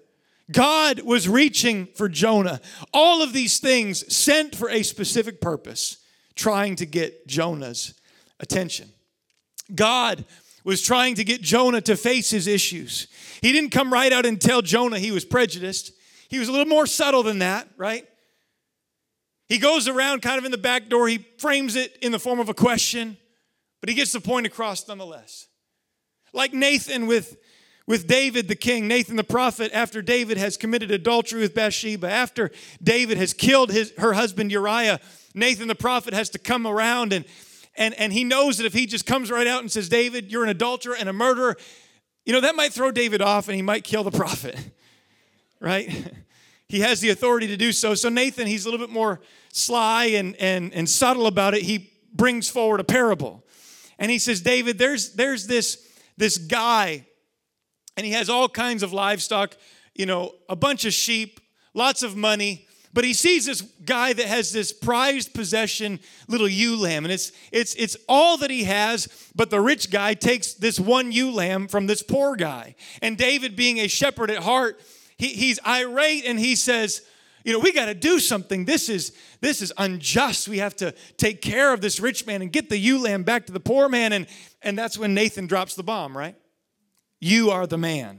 [0.51, 2.61] God was reaching for Jonah.
[2.93, 5.99] All of these things sent for a specific purpose,
[6.35, 7.95] trying to get Jonah's
[8.41, 8.89] attention.
[9.75, 10.25] God
[10.65, 13.07] was trying to get Jonah to face his issues.
[13.41, 15.93] He didn't come right out and tell Jonah he was prejudiced.
[16.29, 18.07] He was a little more subtle than that, right?
[19.49, 21.09] He goes around kind of in the back door.
[21.09, 23.17] He frames it in the form of a question,
[23.81, 25.49] but he gets the point across nonetheless.
[26.33, 27.37] Like Nathan with,
[27.91, 32.53] with David the king, Nathan the prophet, after David has committed adultery with Bathsheba, after
[32.81, 35.01] David has killed his, her husband Uriah,
[35.35, 37.25] Nathan the prophet has to come around and,
[37.75, 40.45] and, and he knows that if he just comes right out and says, David, you're
[40.45, 41.57] an adulterer and a murderer,
[42.25, 44.57] you know, that might throw David off and he might kill the prophet,
[45.59, 46.13] right?
[46.69, 47.97] he has the authority to do so.
[47.97, 51.63] So Nathan, he's a little bit more sly and, and, and subtle about it.
[51.63, 53.45] He brings forward a parable.
[53.99, 57.07] And he says, David, there's, there's this, this guy,
[58.01, 59.55] and he has all kinds of livestock,
[59.95, 61.39] you know, a bunch of sheep,
[61.75, 62.67] lots of money.
[62.95, 67.31] But he sees this guy that has this prized possession, little ewe lamb, and it's
[67.53, 69.07] it's it's all that he has.
[69.37, 72.75] But the rich guy takes this one ewe lamb from this poor guy.
[73.03, 74.81] And David, being a shepherd at heart,
[75.19, 77.03] he, he's irate and he says,
[77.45, 78.65] you know, we got to do something.
[78.65, 80.49] This is this is unjust.
[80.49, 83.45] We have to take care of this rich man and get the ewe lamb back
[83.47, 84.15] to the poor man.
[84.15, 84.27] And
[84.63, 86.35] and that's when Nathan drops the bomb, right?
[87.21, 88.19] You are the man.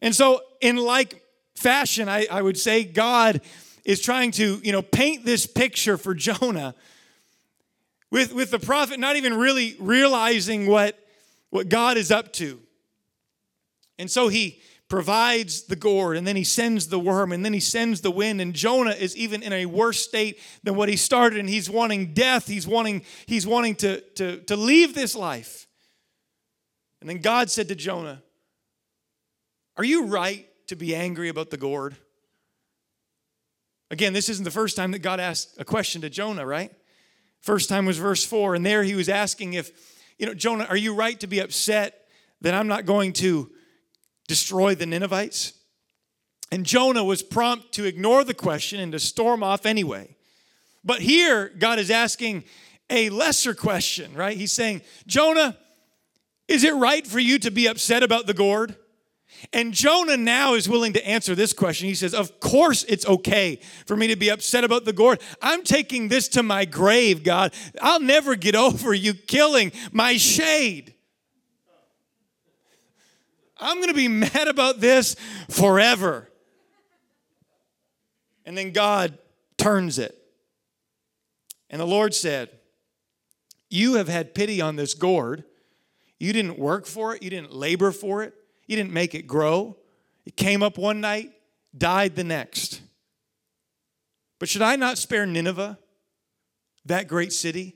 [0.00, 1.22] And so, in like
[1.54, 3.40] fashion, I, I would say God
[3.84, 6.74] is trying to, you know, paint this picture for Jonah
[8.10, 10.98] with, with the prophet not even really realizing what,
[11.50, 12.60] what God is up to.
[13.98, 17.60] And so he provides the gourd and then he sends the worm and then he
[17.60, 21.38] sends the wind and jonah is even in a worse state than what he started
[21.38, 25.66] and he's wanting death he's wanting he's wanting to to, to leave this life
[27.02, 28.22] and then god said to jonah
[29.76, 31.94] are you right to be angry about the gourd
[33.90, 36.72] again this isn't the first time that god asked a question to jonah right
[37.40, 39.70] first time was verse 4 and there he was asking if
[40.18, 42.06] you know jonah are you right to be upset
[42.40, 43.50] that i'm not going to
[44.32, 45.52] destroy the Ninevites?
[46.50, 50.16] And Jonah was prompt to ignore the question and to storm off anyway.
[50.84, 52.44] But here, God is asking
[52.90, 54.36] a lesser question, right?
[54.36, 55.56] He's saying, Jonah,
[56.52, 58.76] is it right for you to be upset about the gourd?
[59.52, 61.88] And Jonah now is willing to answer this question.
[61.88, 65.20] He says, Of course, it's okay for me to be upset about the gourd.
[65.40, 67.52] I'm taking this to my grave, God.
[67.80, 70.94] I'll never get over you killing my shade.
[73.58, 75.16] I'm going to be mad about this
[75.48, 76.28] forever.
[78.44, 79.18] And then God
[79.56, 80.16] turns it.
[81.70, 82.50] And the Lord said,
[83.70, 85.44] You have had pity on this gourd.
[86.22, 88.32] You didn't work for it, you didn't labor for it,
[88.68, 89.76] you didn't make it grow.
[90.24, 91.32] It came up one night,
[91.76, 92.80] died the next.
[94.38, 95.80] But should I not spare Nineveh,
[96.84, 97.74] that great city,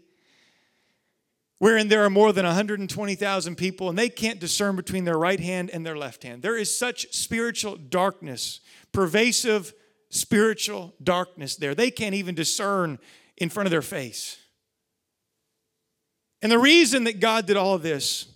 [1.58, 5.68] wherein there are more than 120,000 people and they can't discern between their right hand
[5.70, 6.42] and their left hand?
[6.42, 8.60] There is such spiritual darkness,
[8.92, 9.74] pervasive
[10.10, 11.74] spiritual darkness there.
[11.74, 13.00] They can't even discern
[13.36, 14.38] in front of their face.
[16.42, 18.34] And the reason that God did all of this,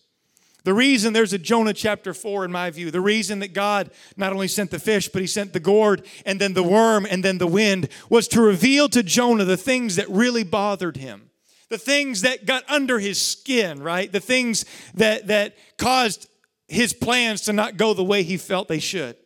[0.64, 4.32] the reason there's a Jonah chapter 4 in my view, the reason that God not
[4.32, 7.38] only sent the fish, but he sent the gourd and then the worm and then
[7.38, 11.30] the wind was to reveal to Jonah the things that really bothered him.
[11.68, 14.10] The things that got under his skin, right?
[14.10, 16.28] The things that that caused
[16.66, 19.16] his plans to not go the way he felt they should.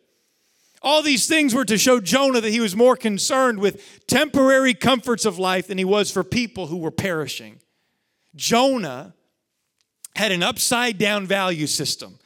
[0.83, 5.25] All these things were to show Jonah that he was more concerned with temporary comforts
[5.25, 7.59] of life than he was for people who were perishing.
[8.35, 9.14] Jonah
[10.15, 12.19] had an upside down value system.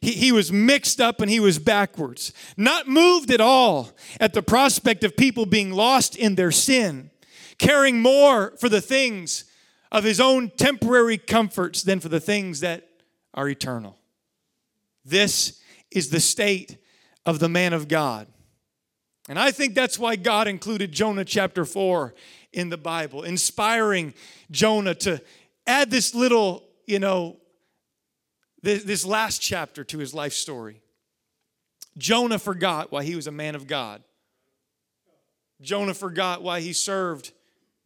[0.00, 4.42] He, he was mixed up and he was backwards, not moved at all at the
[4.42, 7.10] prospect of people being lost in their sin,
[7.58, 9.44] caring more for the things
[9.90, 12.88] of his own temporary comforts than for the things that
[13.34, 13.98] are eternal.
[15.04, 16.78] This is the state
[17.26, 18.26] of the man of God.
[19.28, 22.14] And I think that's why God included Jonah chapter 4
[22.52, 24.14] in the Bible, inspiring
[24.50, 25.20] Jonah to
[25.66, 27.36] add this little, you know,
[28.62, 30.82] this, this last chapter to his life story.
[31.98, 34.02] Jonah forgot why he was a man of God.
[35.60, 37.32] Jonah forgot why he served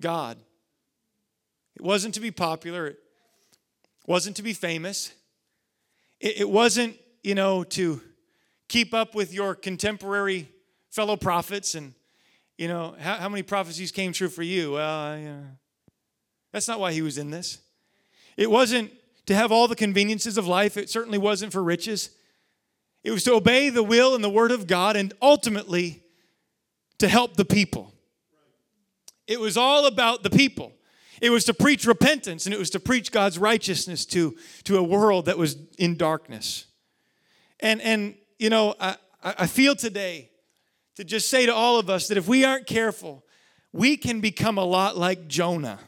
[0.00, 0.38] God.
[1.74, 2.98] It wasn't to be popular, it
[4.06, 5.12] wasn't to be famous,
[6.20, 8.00] it, it wasn't, you know, to
[8.68, 10.48] keep up with your contemporary
[10.90, 11.92] fellow prophets and
[12.56, 15.40] you know how, how many prophecies came true for you well yeah.
[16.52, 17.58] that's not why he was in this
[18.36, 18.92] it wasn't
[19.26, 20.76] to have all the conveniences of life.
[20.76, 22.10] It certainly wasn't for riches.
[23.02, 26.02] It was to obey the will and the word of god and ultimately
[26.98, 27.92] to help the people.
[29.26, 30.72] It was all about the people.
[31.20, 34.82] It was to preach repentance and it was to preach god's righteousness to, to a
[34.82, 36.66] world that was in darkness.
[37.60, 40.30] And and you know, I, I feel today
[40.96, 43.24] to just say to all of us that if we aren't careful,
[43.72, 45.78] we can become a lot like Jonah.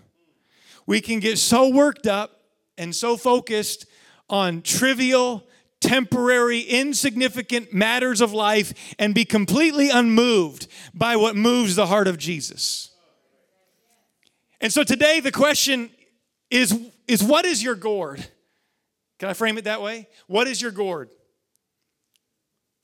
[0.87, 2.38] We can get so worked up
[2.79, 3.87] and so focused
[4.31, 5.45] on trivial,
[5.81, 12.19] temporary, insignificant matters of life and be completely unmoved by what moves the heart of
[12.19, 12.91] Jesus.
[14.61, 15.91] And so today the question
[16.51, 18.25] is, is what is your gourd?
[19.19, 20.09] Can I frame it that way?
[20.27, 21.11] What is your gourd?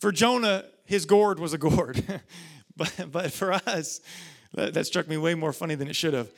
[0.00, 2.02] For Jonah, his gourd was a gourd.
[2.76, 4.00] but, but for us,
[4.54, 6.30] that, that struck me way more funny than it should have.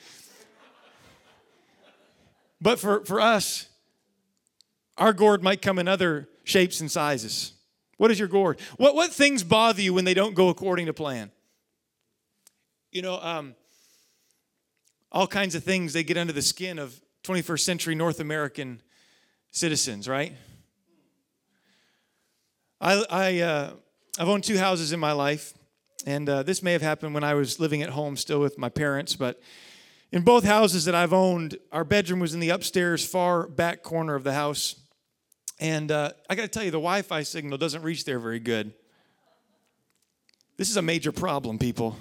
[2.61, 3.67] But for, for us,
[4.97, 7.53] our gourd might come in other shapes and sizes.
[7.97, 8.59] What is your gourd?
[8.77, 11.31] What, what things bother you when they don't go according to plan?
[12.91, 13.55] You know, um,
[15.11, 18.81] all kinds of things they get under the skin of 21st century North American
[19.51, 20.33] citizens, right?
[22.79, 23.71] I, I, uh,
[24.19, 25.53] I've owned two houses in my life,
[26.05, 28.69] and uh, this may have happened when I was living at home still with my
[28.69, 29.41] parents, but
[30.11, 34.15] in both houses that I've owned, our bedroom was in the upstairs far back corner
[34.15, 34.75] of the house.
[35.59, 38.39] And uh, I got to tell you, the Wi Fi signal doesn't reach there very
[38.39, 38.73] good.
[40.55, 41.97] This is a major problem, people.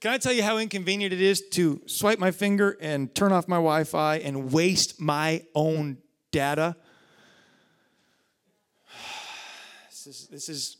[0.00, 3.48] Can I tell you how inconvenient it is to swipe my finger and turn off
[3.48, 5.98] my Wi Fi and waste my own
[6.30, 6.76] data?
[9.90, 10.76] This is, this is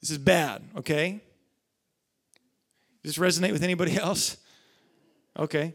[0.00, 1.20] this is bad, okay?
[3.06, 4.36] Does this resonate with anybody else?
[5.38, 5.74] Okay.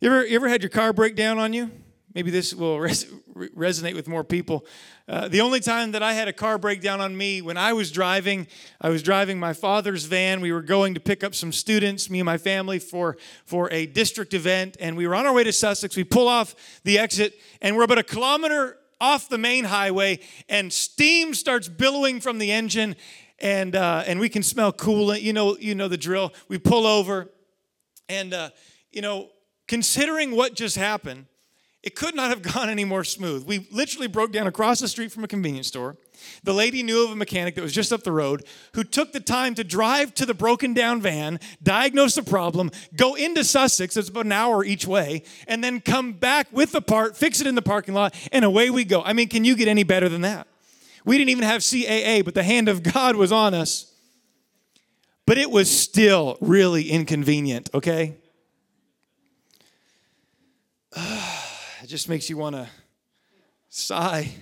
[0.00, 1.70] You ever, you ever had your car break down on you?
[2.12, 3.04] Maybe this will res-
[3.36, 4.66] resonate with more people.
[5.06, 7.72] Uh, the only time that I had a car break down on me when I
[7.72, 8.48] was driving,
[8.80, 10.40] I was driving my father's van.
[10.40, 13.86] We were going to pick up some students, me and my family, for, for a
[13.86, 14.76] district event.
[14.80, 15.94] And we were on our way to Sussex.
[15.94, 20.72] We pull off the exit, and we're about a kilometer off the main highway, and
[20.72, 22.96] steam starts billowing from the engine,
[23.40, 25.22] and uh, and we can smell coolant.
[25.22, 26.32] You know, you know the drill.
[26.48, 27.30] We pull over,
[28.08, 28.50] and uh,
[28.90, 29.30] you know,
[29.66, 31.26] considering what just happened,
[31.82, 33.46] it could not have gone any more smooth.
[33.46, 35.96] We literally broke down across the street from a convenience store.
[36.42, 39.20] The lady knew of a mechanic that was just up the road who took the
[39.20, 44.08] time to drive to the broken down van, diagnose the problem, go into Sussex, it's
[44.08, 47.54] about an hour each way, and then come back with the part, fix it in
[47.54, 49.00] the parking lot, and away we go.
[49.02, 50.48] I mean, can you get any better than that?
[51.08, 53.90] We didn't even have CAA, but the hand of God was on us.
[55.24, 58.18] But it was still really inconvenient, okay?
[60.94, 62.68] it just makes you want to
[63.70, 64.34] sigh.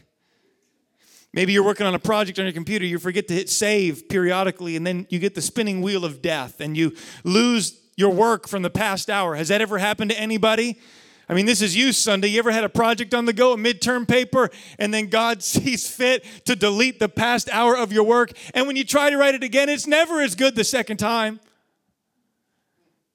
[1.33, 4.75] Maybe you're working on a project on your computer, you forget to hit save periodically,
[4.75, 8.63] and then you get the spinning wheel of death and you lose your work from
[8.63, 9.37] the past hour.
[9.37, 10.81] Has that ever happened to anybody?
[11.29, 12.29] I mean, this is you Sunday.
[12.29, 15.89] You ever had a project on the go, a midterm paper, and then God sees
[15.89, 18.33] fit to delete the past hour of your work?
[18.55, 21.41] And when you try to write it again, it's never as good the second time.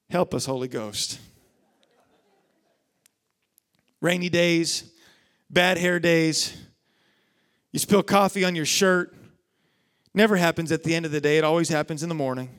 [0.10, 1.20] Help us, Holy Ghost
[4.02, 4.92] rainy days,
[5.50, 6.58] bad hair days.
[7.72, 9.14] You spill coffee on your shirt.
[10.14, 12.50] Never happens at the end of the day, it always happens in the morning.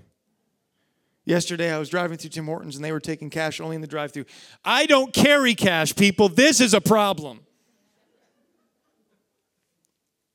[1.25, 3.87] Yesterday, I was driving through Tim Hortons and they were taking cash only in the
[3.87, 4.25] drive through.
[4.65, 6.29] I don't carry cash, people.
[6.29, 7.41] This is a problem.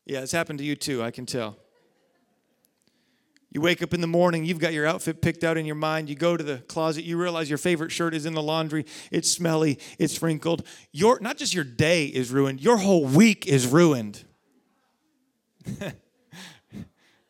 [0.06, 1.58] Yeah, it's happened to you too, I can tell.
[3.52, 6.10] You wake up in the morning, you've got your outfit picked out in your mind.
[6.10, 8.86] You go to the closet, you realize your favorite shirt is in the laundry.
[9.12, 10.66] It's smelly, it's wrinkled.
[10.92, 14.24] Your not just your day is ruined, your whole week is ruined.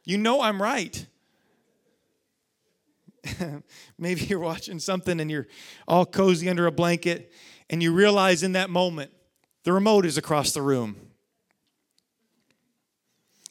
[0.04, 1.08] you know I'm right.
[3.98, 5.48] Maybe you're watching something and you're
[5.88, 7.34] all cozy under a blanket
[7.70, 9.12] and you realize in that moment
[9.64, 10.96] the remote is across the room.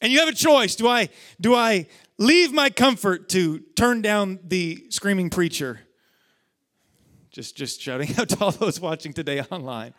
[0.00, 0.76] And you have a choice.
[0.76, 1.08] Do I
[1.40, 1.86] do I
[2.18, 5.80] leave my comfort to turn down the screaming preacher.
[7.30, 9.94] Just, just shouting out to all those watching today online.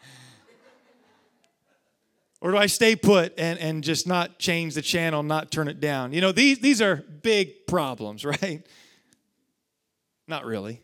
[2.39, 5.79] Or do I stay put and, and just not change the channel, not turn it
[5.79, 6.13] down?
[6.13, 8.65] You know, these, these are big problems, right?
[10.27, 10.81] Not really.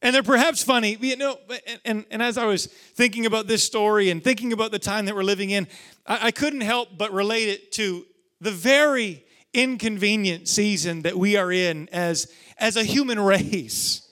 [0.00, 3.64] And they're perhaps funny, you know, and, and, and, as I was thinking about this
[3.64, 5.66] story and thinking about the time that we're living in,
[6.06, 8.04] I, I couldn't help but relate it to
[8.40, 14.06] the very inconvenient season that we are in as, as a human race.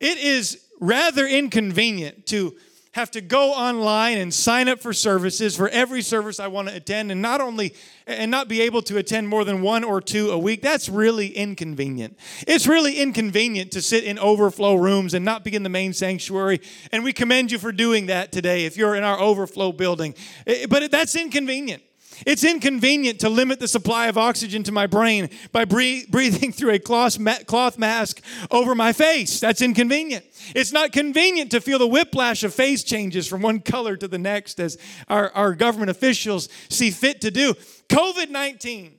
[0.00, 2.54] It is rather inconvenient to
[2.94, 6.76] have to go online and sign up for services for every service I want to
[6.76, 7.74] attend and not only
[8.06, 11.28] and not be able to attend more than one or two a week that's really
[11.28, 12.16] inconvenient.
[12.46, 16.60] It's really inconvenient to sit in overflow rooms and not be in the main sanctuary
[16.92, 20.14] and we commend you for doing that today if you're in our overflow building.
[20.46, 21.82] Eh, but that's inconvenient.
[22.26, 26.78] It's inconvenient to limit the supply of oxygen to my brain by breathing through a
[26.78, 29.40] cloth mask over my face.
[29.40, 30.24] That's inconvenient.
[30.54, 34.18] It's not convenient to feel the whiplash of phase changes from one color to the
[34.18, 37.54] next as our, our government officials see fit to do.
[37.88, 38.98] COVID 19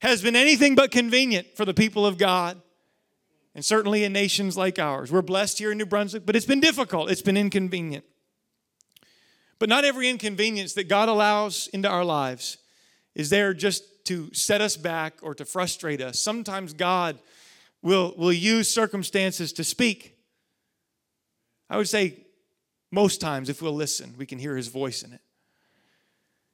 [0.00, 2.60] has been anything but convenient for the people of God,
[3.54, 5.12] and certainly in nations like ours.
[5.12, 8.04] We're blessed here in New Brunswick, but it's been difficult, it's been inconvenient.
[9.62, 12.58] But not every inconvenience that God allows into our lives
[13.14, 16.18] is there just to set us back or to frustrate us.
[16.18, 17.16] Sometimes God
[17.80, 20.18] will, will use circumstances to speak.
[21.70, 22.24] I would say
[22.90, 25.20] most times, if we'll listen, we can hear his voice in it.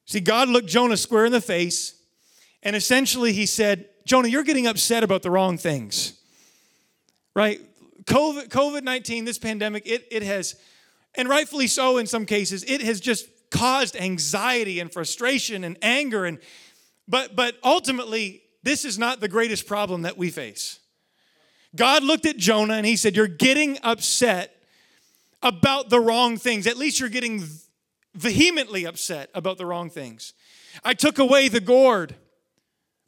[0.05, 1.99] See, God looked Jonah square in the face,
[2.61, 6.13] and essentially he said, Jonah, you're getting upset about the wrong things.
[7.35, 7.59] Right?
[8.03, 10.55] COVID 19, this pandemic, it, it has
[11.15, 16.25] and rightfully so in some cases, it has just caused anxiety and frustration and anger
[16.25, 16.39] and
[17.07, 20.79] but but ultimately this is not the greatest problem that we face.
[21.75, 24.55] God looked at Jonah and he said, "You're getting upset
[25.41, 26.67] about the wrong things.
[26.67, 27.43] At least you're getting
[28.13, 30.33] vehemently upset about the wrong things.
[30.83, 32.15] I took away the gourd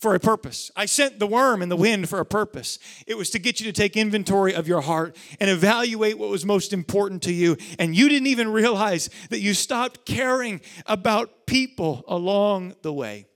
[0.01, 0.71] for a purpose.
[0.75, 2.79] I sent the worm and the wind for a purpose.
[3.05, 6.43] It was to get you to take inventory of your heart and evaluate what was
[6.43, 7.55] most important to you.
[7.77, 13.27] And you didn't even realize that you stopped caring about people along the way.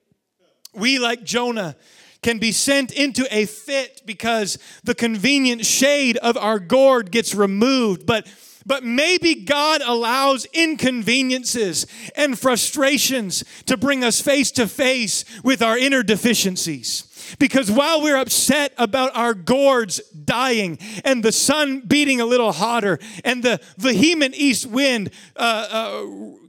[0.73, 1.75] We, like Jonah,
[2.23, 8.07] can be sent into a fit because the convenient shade of our gourd gets removed.
[8.07, 8.27] But
[8.65, 15.77] but maybe God allows inconveniences and frustrations to bring us face to face with our
[15.77, 17.11] inner deficiencies.
[17.39, 22.99] Because while we're upset about our gourds dying and the sun beating a little hotter
[23.23, 26.05] and the vehement east wind uh, uh,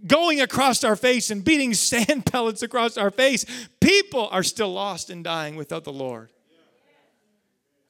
[0.06, 3.44] going across our face and beating sand pellets across our face,
[3.80, 6.30] people are still lost and dying without the Lord.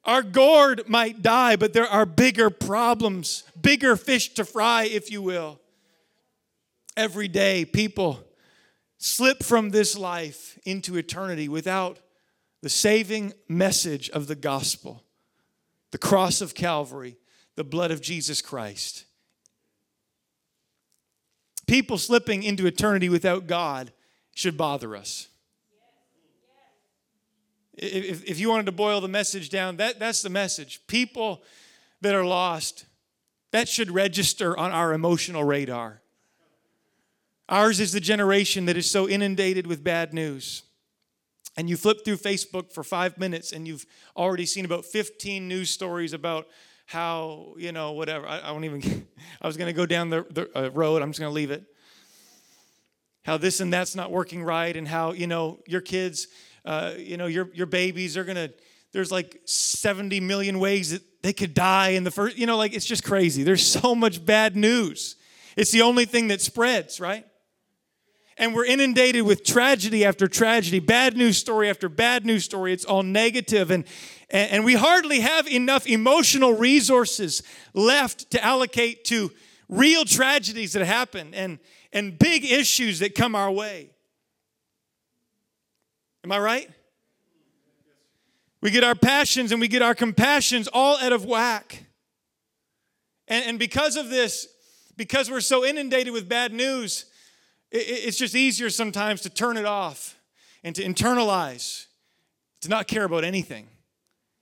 [0.06, 5.20] Our gourd might die, but there are bigger problems, bigger fish to fry, if you
[5.20, 5.60] will.
[6.96, 8.24] Every day, people
[8.98, 11.98] slip from this life into eternity without
[12.62, 15.02] the saving message of the gospel,
[15.90, 17.16] the cross of Calvary,
[17.56, 19.04] the blood of Jesus Christ.
[21.66, 23.92] People slipping into eternity without God
[24.34, 25.26] should bother us.
[27.76, 30.80] If, if you wanted to boil the message down, that, that's the message.
[30.86, 31.42] People
[32.00, 32.86] that are lost,
[33.52, 36.00] that should register on our emotional radar.
[37.48, 40.62] Ours is the generation that is so inundated with bad news.
[41.56, 45.70] And you flip through Facebook for five minutes and you've already seen about 15 news
[45.70, 46.48] stories about
[46.86, 48.26] how, you know, whatever.
[48.26, 49.06] I, I won't even,
[49.42, 51.50] I was going to go down the, the uh, road, I'm just going to leave
[51.50, 51.64] it.
[53.24, 56.28] How this and that's not working right, and how, you know, your kids,
[56.66, 58.52] uh, you know, your, your babies are going to,
[58.92, 62.74] there's like 70 million ways that they could die in the first, you know, like
[62.74, 63.42] it's just crazy.
[63.42, 65.16] There's so much bad news.
[65.56, 67.24] It's the only thing that spreads, right?
[68.36, 72.72] and we're inundated with tragedy after tragedy, bad news story after bad news story.
[72.72, 73.84] It's all negative, and,
[74.30, 77.42] and we hardly have enough emotional resources
[77.72, 79.32] left to allocate to
[79.68, 81.58] real tragedies that happen and,
[81.92, 83.90] and big issues that come our way.
[86.26, 86.68] Am I right?
[88.60, 91.84] We get our passions and we get our compassions all out of whack.
[93.28, 94.48] And, and because of this,
[94.96, 97.04] because we're so inundated with bad news,
[97.70, 100.18] it's just easier sometimes to turn it off
[100.64, 101.86] and to internalize,
[102.62, 103.68] to not care about anything.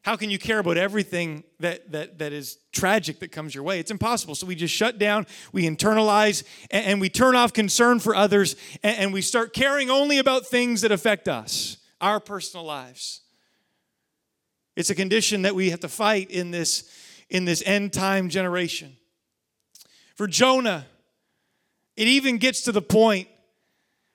[0.05, 3.81] How can you care about everything that, that, that is tragic that comes your way?
[3.81, 4.35] It's impossible.
[4.35, 8.55] So we just shut down, we internalize, and, and we turn off concern for others,
[8.83, 13.23] and, and we start caring only about things that affect us, our personal lives.
[14.77, 16.91] It's a condition that we have to fight in this,
[17.31, 18.99] in this end time generation.
[20.17, 20.85] For Jonah,
[21.97, 23.29] it even gets to the point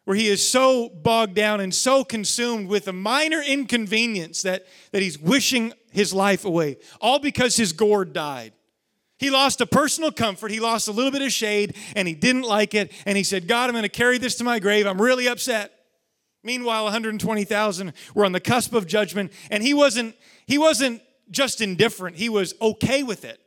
[0.05, 5.01] where he is so bogged down and so consumed with a minor inconvenience that, that
[5.01, 8.53] he's wishing his life away, all because his gourd died.
[9.17, 12.43] He lost a personal comfort, he lost a little bit of shade, and he didn't
[12.43, 12.91] like it.
[13.05, 14.87] And he said, God, I'm going to carry this to my grave.
[14.87, 15.73] I'm really upset.
[16.41, 20.15] Meanwhile, 120,000 were on the cusp of judgment, and he wasn't,
[20.47, 23.41] he wasn't just indifferent, he was okay with it.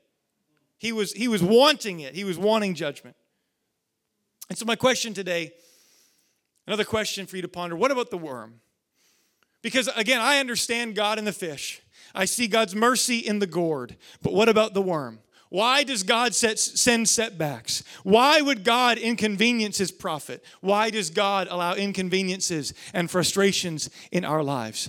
[0.76, 3.16] He was, he was wanting it, he was wanting judgment.
[4.50, 5.52] And so, my question today,
[6.66, 8.60] another question for you to ponder what about the worm?
[9.62, 11.80] Because again, I understand God in the fish,
[12.14, 15.20] I see God's mercy in the gourd, but what about the worm?
[15.48, 17.84] Why does God set, send setbacks?
[18.04, 20.42] Why would God inconvenience his prophet?
[20.62, 24.88] Why does God allow inconveniences and frustrations in our lives?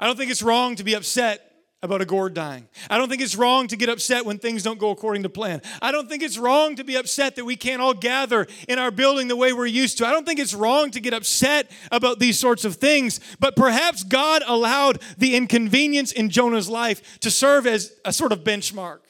[0.00, 1.51] I don't think it's wrong to be upset
[1.82, 2.68] about a gourd dying.
[2.88, 5.60] I don't think it's wrong to get upset when things don't go according to plan.
[5.80, 8.92] I don't think it's wrong to be upset that we can't all gather in our
[8.92, 10.06] building the way we're used to.
[10.06, 14.04] I don't think it's wrong to get upset about these sorts of things, but perhaps
[14.04, 19.00] God allowed the inconvenience in Jonah's life to serve as a sort of benchmark.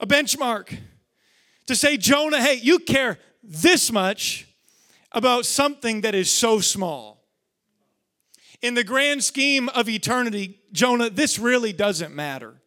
[0.00, 0.78] A benchmark
[1.66, 4.46] to say, Jonah, hey, you care this much
[5.12, 7.17] about something that is so small.
[8.60, 12.60] In the grand scheme of eternity, Jonah, this really doesn't matter.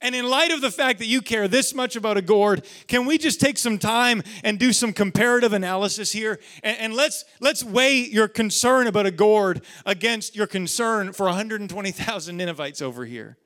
[0.00, 3.04] And in light of the fact that you care this much about a gourd, can
[3.04, 6.38] we just take some time and do some comparative analysis here?
[6.62, 12.36] And, and, let's, let's weigh your concern about a gourd against your concern for 120,000
[12.36, 13.38] Ninevites over here.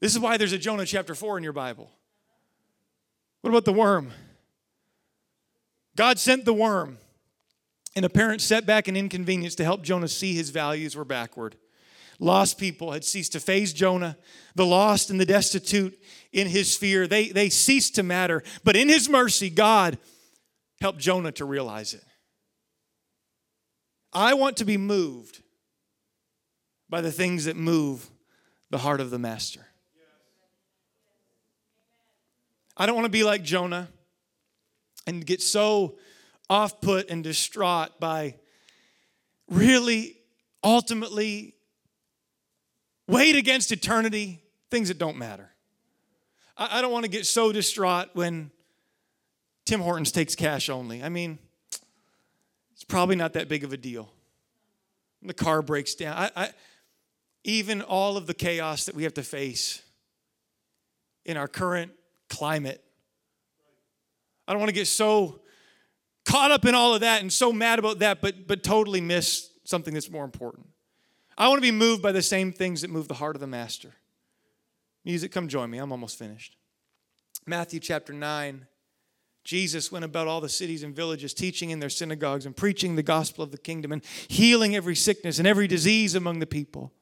[0.00, 1.90] This is why there's a Jonah chapter 4 in your Bible.
[3.42, 4.12] What about the worm?
[5.96, 6.98] God sent the worm
[7.98, 11.56] an apparent setback and inconvenience to help Jonah see his values were backward.
[12.20, 14.16] Lost people had ceased to faze Jonah.
[14.54, 15.98] The lost and the destitute
[16.32, 18.42] in his fear, they, they ceased to matter.
[18.64, 19.98] But in his mercy, God
[20.80, 22.04] helped Jonah to realize it.
[24.12, 25.42] I want to be moved
[26.88, 28.08] by the things that move
[28.70, 29.66] the heart of the master.
[32.76, 33.88] I don't want to be like Jonah
[35.06, 35.98] and get so
[36.50, 38.36] off put and distraught by
[39.48, 40.16] really
[40.62, 41.54] ultimately
[43.06, 45.50] weighed against eternity things that don't matter.
[46.56, 48.50] I, I don't want to get so distraught when
[49.64, 51.02] Tim Hortons takes cash only.
[51.02, 51.38] I mean,
[52.72, 54.10] it's probably not that big of a deal.
[55.22, 56.16] the car breaks down.
[56.16, 56.50] I, I,
[57.44, 59.82] even all of the chaos that we have to face
[61.24, 61.92] in our current
[62.28, 62.82] climate,
[64.46, 65.40] I don't want to get so
[66.28, 69.50] caught up in all of that and so mad about that, but, but totally miss
[69.64, 70.66] something that's more important.
[71.38, 73.46] I want to be moved by the same things that move the heart of the
[73.46, 73.94] master.
[75.04, 75.78] Music, come join me.
[75.78, 76.56] I'm almost finished.
[77.46, 78.66] Matthew chapter 9.
[79.42, 83.02] Jesus went about all the cities and villages, teaching in their synagogues and preaching the
[83.02, 86.92] gospel of the kingdom and healing every sickness and every disease among the people.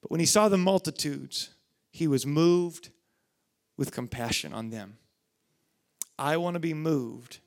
[0.00, 1.50] But when he saw the multitudes,
[1.90, 2.90] he was moved
[3.76, 4.98] with compassion on them.
[6.16, 7.40] I want to be moved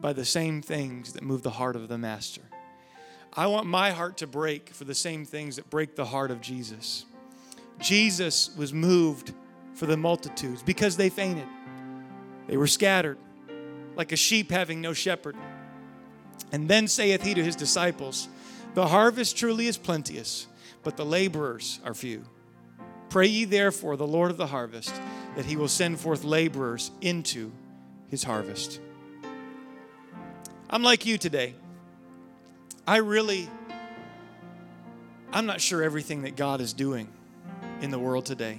[0.00, 2.42] by the same things that move the heart of the Master.
[3.32, 6.40] I want my heart to break for the same things that break the heart of
[6.40, 7.04] Jesus.
[7.80, 9.32] Jesus was moved
[9.74, 11.46] for the multitudes because they fainted.
[12.46, 13.18] They were scattered
[13.94, 15.36] like a sheep having no shepherd.
[16.52, 18.28] And then saith he to his disciples,
[18.74, 20.46] The harvest truly is plenteous,
[20.82, 22.24] but the laborers are few.
[23.08, 24.94] Pray ye therefore the Lord of the harvest
[25.36, 27.52] that he will send forth laborers into
[28.08, 28.80] his harvest.
[30.68, 31.54] I'm like you today.
[32.86, 33.48] I really,
[35.32, 37.08] I'm not sure everything that God is doing
[37.80, 38.58] in the world today.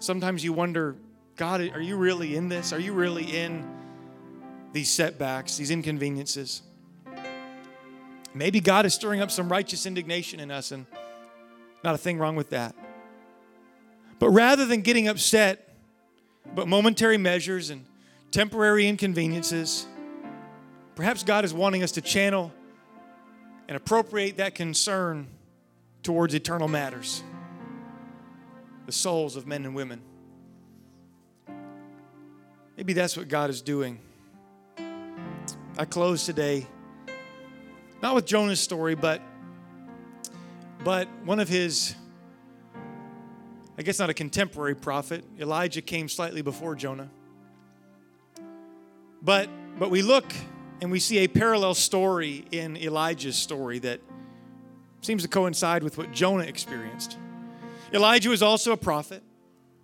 [0.00, 0.96] Sometimes you wonder,
[1.36, 2.72] God, are you really in this?
[2.72, 3.68] Are you really in
[4.72, 6.62] these setbacks, these inconveniences?
[8.34, 10.86] Maybe God is stirring up some righteous indignation in us, and
[11.84, 12.74] not a thing wrong with that.
[14.18, 15.72] But rather than getting upset,
[16.54, 17.84] but momentary measures and
[18.30, 19.86] temporary inconveniences,
[20.94, 22.52] perhaps God is wanting us to channel
[23.68, 25.28] and appropriate that concern
[26.02, 27.22] towards eternal matters,
[28.86, 30.02] the souls of men and women.
[32.76, 33.98] Maybe that's what God is doing.
[35.78, 36.66] I close today,
[38.02, 39.20] not with Jonah's story, but
[40.82, 41.94] but one of his
[43.78, 45.24] I guess not a contemporary prophet.
[45.38, 47.08] Elijah came slightly before Jonah.
[49.22, 50.32] But but we look
[50.80, 54.00] and we see a parallel story in Elijah's story that
[55.02, 57.18] seems to coincide with what Jonah experienced.
[57.92, 59.22] Elijah was also a prophet.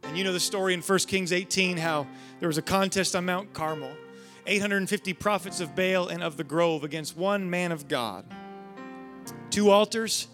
[0.03, 2.07] And you know the story in 1 Kings 18 how
[2.39, 3.91] there was a contest on Mount Carmel
[4.47, 8.25] 850 prophets of Baal and of the grove against one man of God.
[9.51, 10.29] Two altars,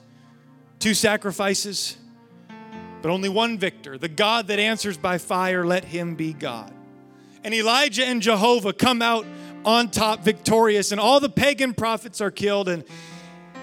[0.79, 1.97] two sacrifices,
[3.01, 3.97] but only one victor.
[3.97, 6.73] The God that answers by fire, let him be God.
[7.43, 9.25] And Elijah and Jehovah come out
[9.65, 12.69] on top victorious, and all the pagan prophets are killed.
[12.69, 12.85] And,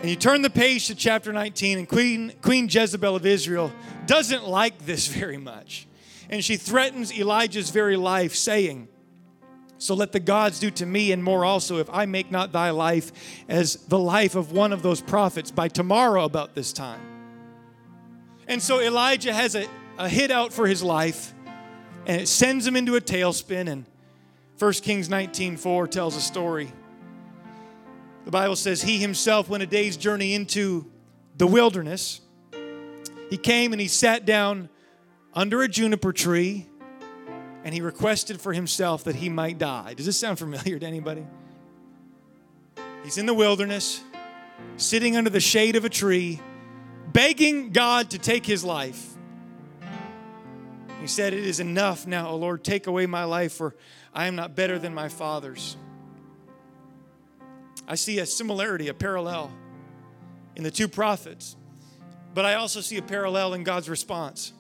[0.02, 3.72] and you turn the page to chapter 19, and Queen, Queen Jezebel of Israel
[4.06, 5.88] doesn't like this very much.
[6.30, 8.88] And she threatens Elijah's very life, saying,
[9.78, 12.70] So let the gods do to me and more also, if I make not thy
[12.70, 13.12] life
[13.48, 17.02] as the life of one of those prophets by tomorrow about this time.
[18.48, 21.34] And so Elijah has a, a hit out for his life,
[22.06, 23.68] and it sends him into a tailspin.
[23.68, 23.86] And
[24.60, 26.70] 1 Kings 19 4 tells a story.
[28.26, 30.86] The Bible says, He himself went a day's journey into
[31.38, 32.20] the wilderness.
[33.30, 34.68] He came and he sat down
[35.34, 36.68] under a juniper tree
[37.64, 39.94] and he requested for himself that he might die.
[39.94, 41.26] Does this sound familiar to anybody?
[43.04, 44.04] He's in the wilderness,
[44.76, 46.42] sitting under the shade of a tree,
[47.14, 49.16] begging God to take his life.
[51.00, 53.76] He said, It is enough now, O Lord, take away my life, for
[54.14, 55.78] I am not better than my father's.
[57.88, 59.52] I see a similarity, a parallel
[60.56, 61.56] in the two prophets,
[62.34, 64.54] but I also see a parallel in God's response.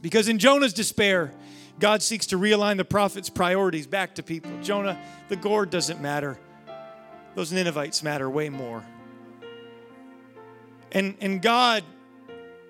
[0.00, 1.32] Because in Jonah's despair,
[1.78, 4.50] God seeks to realign the prophet's priorities back to people.
[4.62, 6.38] Jonah, the gourd doesn't matter.
[7.34, 8.84] Those Ninevites matter way more.
[10.92, 11.82] And, and God,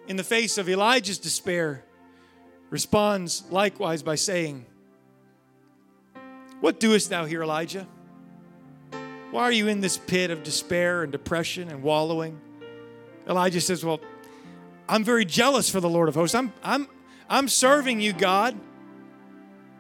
[0.07, 1.85] in the face of Elijah's despair,
[2.71, 4.65] responds likewise by saying,
[6.63, 7.89] What doest thou here, Elijah?
[9.33, 12.41] Why are you in this pit of despair and depression and wallowing?
[13.29, 13.99] Elijah says, Well,
[14.89, 16.37] I'm very jealous for the Lord of hosts.
[16.37, 16.87] I'm, I'm,
[17.29, 18.57] I'm serving you, God.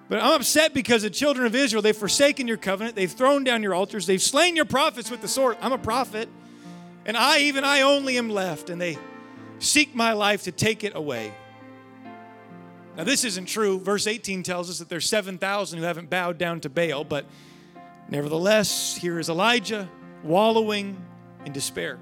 [0.08, 2.96] But I'm upset because the children of Israel, they've forsaken your covenant.
[2.96, 4.04] They've thrown down your altars.
[4.04, 5.58] They've slain your prophets with the sword.
[5.60, 6.28] I'm a prophet.
[7.06, 8.70] And I, even I only am left.
[8.70, 8.98] And they
[9.60, 11.32] seek my life to take it away.
[12.96, 13.80] Now, this isn't true.
[13.80, 17.04] Verse 18 tells us that there's 7,000 who haven't bowed down to Baal.
[17.04, 17.24] But
[18.08, 19.88] nevertheless, here is Elijah
[20.22, 21.02] wallowing
[21.44, 21.98] in despair.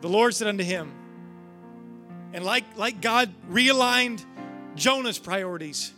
[0.00, 0.92] The Lord said unto him,
[2.32, 4.24] and like, like God realigned
[4.74, 5.92] Jonah's priorities,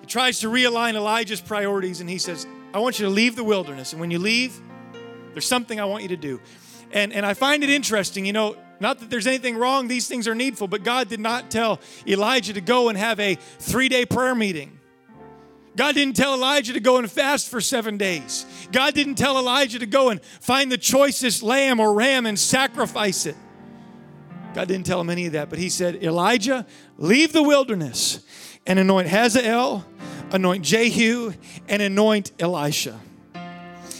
[0.00, 3.44] he tries to realign Elijah's priorities, and he says, I want you to leave the
[3.44, 3.92] wilderness.
[3.92, 4.58] And when you leave,
[5.32, 6.40] there's something I want you to do.
[6.92, 10.26] And, and I find it interesting, you know, not that there's anything wrong, these things
[10.26, 14.06] are needful, but God did not tell Elijah to go and have a three day
[14.06, 14.78] prayer meeting.
[15.76, 18.44] God didn't tell Elijah to go and fast for seven days.
[18.72, 23.26] God didn't tell Elijah to go and find the choicest lamb or ram and sacrifice
[23.26, 23.36] it.
[24.52, 26.66] God didn't tell him any of that, but he said, Elijah,
[26.98, 28.20] leave the wilderness
[28.66, 29.86] and anoint Hazael,
[30.32, 31.32] anoint Jehu,
[31.68, 32.98] and anoint Elisha.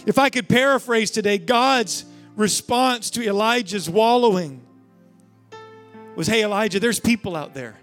[0.07, 2.05] If I could paraphrase today, God's
[2.35, 4.67] response to Elijah's wallowing
[6.17, 7.77] was, Hey, Elijah, there's people out there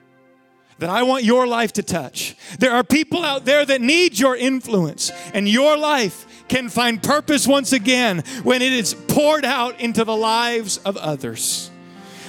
[0.80, 2.36] that I want your life to touch.
[2.59, 7.47] There are people out there that need your influence, and your life can find purpose
[7.47, 11.71] once again when it is poured out into the lives of others.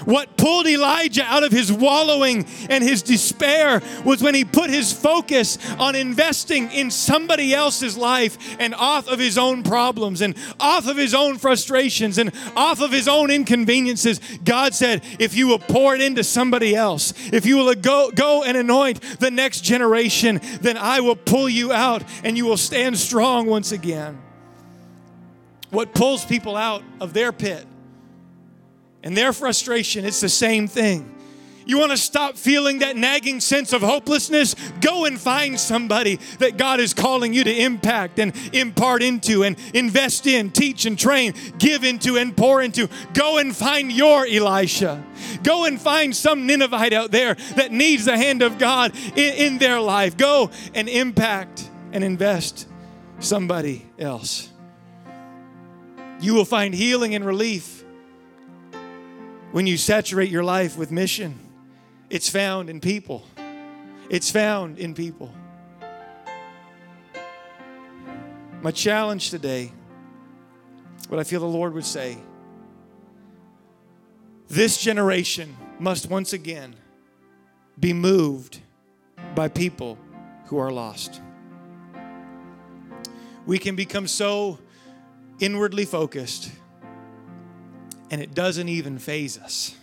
[0.09, 4.91] What pulled Elijah out of his wallowing and his despair was when he put his
[4.91, 10.89] focus on investing in somebody else's life and off of his own problems and off
[10.89, 14.19] of his own frustrations and off of his own inconveniences.
[14.43, 18.45] God said, If you will pour it into somebody else, if you will go, go
[18.45, 22.97] and anoint the next generation, then I will pull you out and you will stand
[22.97, 24.19] strong once again.
[25.69, 27.68] What pulls people out of their pit
[29.03, 31.15] and their frustration, it's the same thing.
[31.69, 34.55] You want to stop feeling that nagging sense of hopelessness?
[34.81, 39.55] Go and find somebody that God is calling you to impact and impart into and
[39.75, 42.89] invest in, teach and train, give into and pour into.
[43.13, 45.05] Go and find your Elisha.
[45.43, 49.59] Go and find some Ninevite out there that needs the hand of God in, in
[49.59, 50.17] their life.
[50.17, 52.67] Go and impact and invest
[53.21, 54.51] somebody else.
[56.19, 57.78] You will find healing and relief
[59.53, 61.39] when you saturate your life with mission,
[62.11, 63.25] it's found in people.
[64.11, 65.33] It's found in people.
[68.61, 69.73] My challenge today,
[71.09, 72.19] what I feel the Lord would say
[74.49, 76.75] this generation must once again
[77.79, 78.61] be moved
[79.35, 79.99] by people
[80.47, 81.21] who are lost.
[83.47, 84.59] We can become so
[85.39, 86.51] inwardly focused
[88.11, 89.75] and it doesn't even faze us.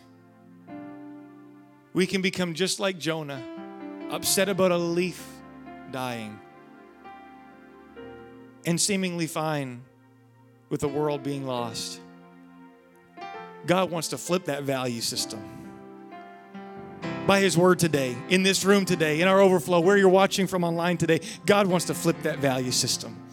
[1.94, 3.42] We can become just like Jonah,
[4.12, 5.26] upset about a leaf
[5.92, 6.40] dying,
[8.66, 9.84] and seemingly fine
[10.70, 12.02] with the world being lost.
[13.66, 15.40] God wants to flip that value system.
[17.26, 20.64] By His Word today, in this room today, in our overflow, where you're watching from
[20.64, 23.25] online today, God wants to flip that value system.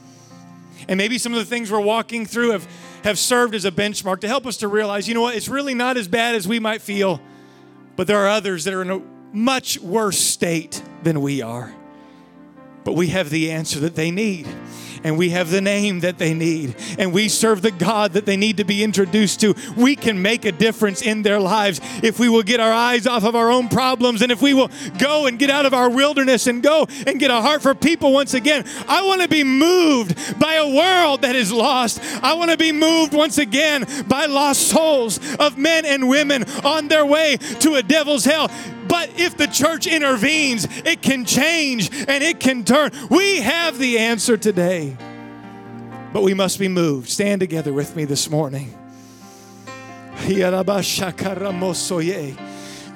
[0.89, 2.69] And maybe some of the things we're walking through have,
[3.05, 5.75] have served as a benchmark to help us to realize, you know what, it's really
[5.75, 7.21] not as bad as we might feel,
[7.97, 9.03] but there are others that are in a
[9.33, 11.75] much worse state than we are.
[12.85, 14.47] But we have the answer that they need
[15.05, 18.37] and we have the name that they need, and we serve the God that they
[18.37, 22.29] need to be introduced to, we can make a difference in their lives if we
[22.29, 25.39] will get our eyes off of our own problems and if we will go and
[25.39, 28.65] get out of our wilderness and go and get a heart for people once again.
[28.89, 32.01] I want to be moved by a world that is lost.
[32.23, 36.89] I want to be moved once again by lost souls of men and women on
[36.89, 38.51] their way to a devil's hell.
[38.93, 42.91] But if the church intervenes, it can change and it can turn.
[43.09, 44.95] We have the answer today.
[46.13, 47.09] But we must be moved.
[47.09, 48.75] Stand together with me this morning.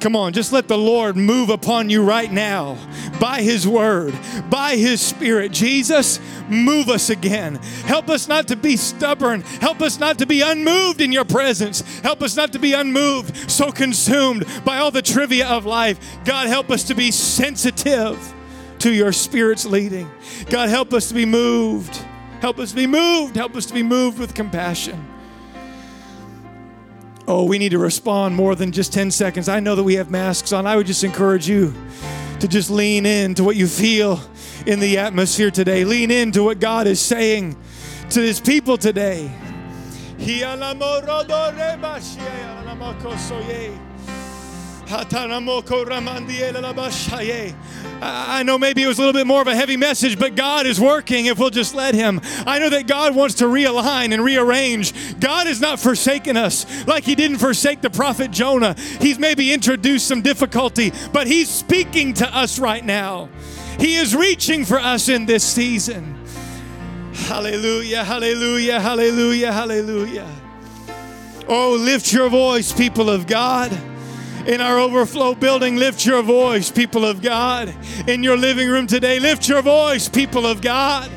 [0.00, 2.76] Come on, just let the Lord move upon you right now
[3.18, 4.14] by His Word,
[4.50, 5.52] by His Spirit.
[5.52, 7.56] Jesus, move us again.
[7.86, 9.40] Help us not to be stubborn.
[9.40, 11.80] Help us not to be unmoved in your presence.
[12.00, 15.98] Help us not to be unmoved, so consumed by all the trivia of life.
[16.24, 18.34] God, help us to be sensitive
[18.80, 20.10] to your Spirit's leading.
[20.50, 21.96] God, help us to be moved.
[22.40, 23.34] Help us be moved.
[23.34, 25.15] Help us to be moved with compassion.
[27.28, 29.48] Oh, we need to respond more than just 10 seconds.
[29.48, 30.64] I know that we have masks on.
[30.66, 31.74] I would just encourage you
[32.38, 34.20] to just lean in to what you feel
[34.64, 35.84] in the atmosphere today.
[35.84, 37.56] Lean in to what God is saying
[38.10, 39.28] to his people today.
[48.00, 50.64] I know maybe it was a little bit more of a heavy message, but God
[50.64, 52.20] is working if we'll just let Him.
[52.46, 55.18] I know that God wants to realign and rearrange.
[55.18, 58.76] God has not forsaken us like He didn't forsake the prophet Jonah.
[59.00, 63.28] He's maybe introduced some difficulty, but He's speaking to us right now.
[63.80, 66.14] He is reaching for us in this season.
[67.12, 70.30] Hallelujah, hallelujah, hallelujah, hallelujah.
[71.48, 73.76] Oh, lift your voice, people of God
[74.46, 77.74] in our overflow building, lift your voice, people of God.
[78.06, 81.10] In your living room today, lift your voice, people of God.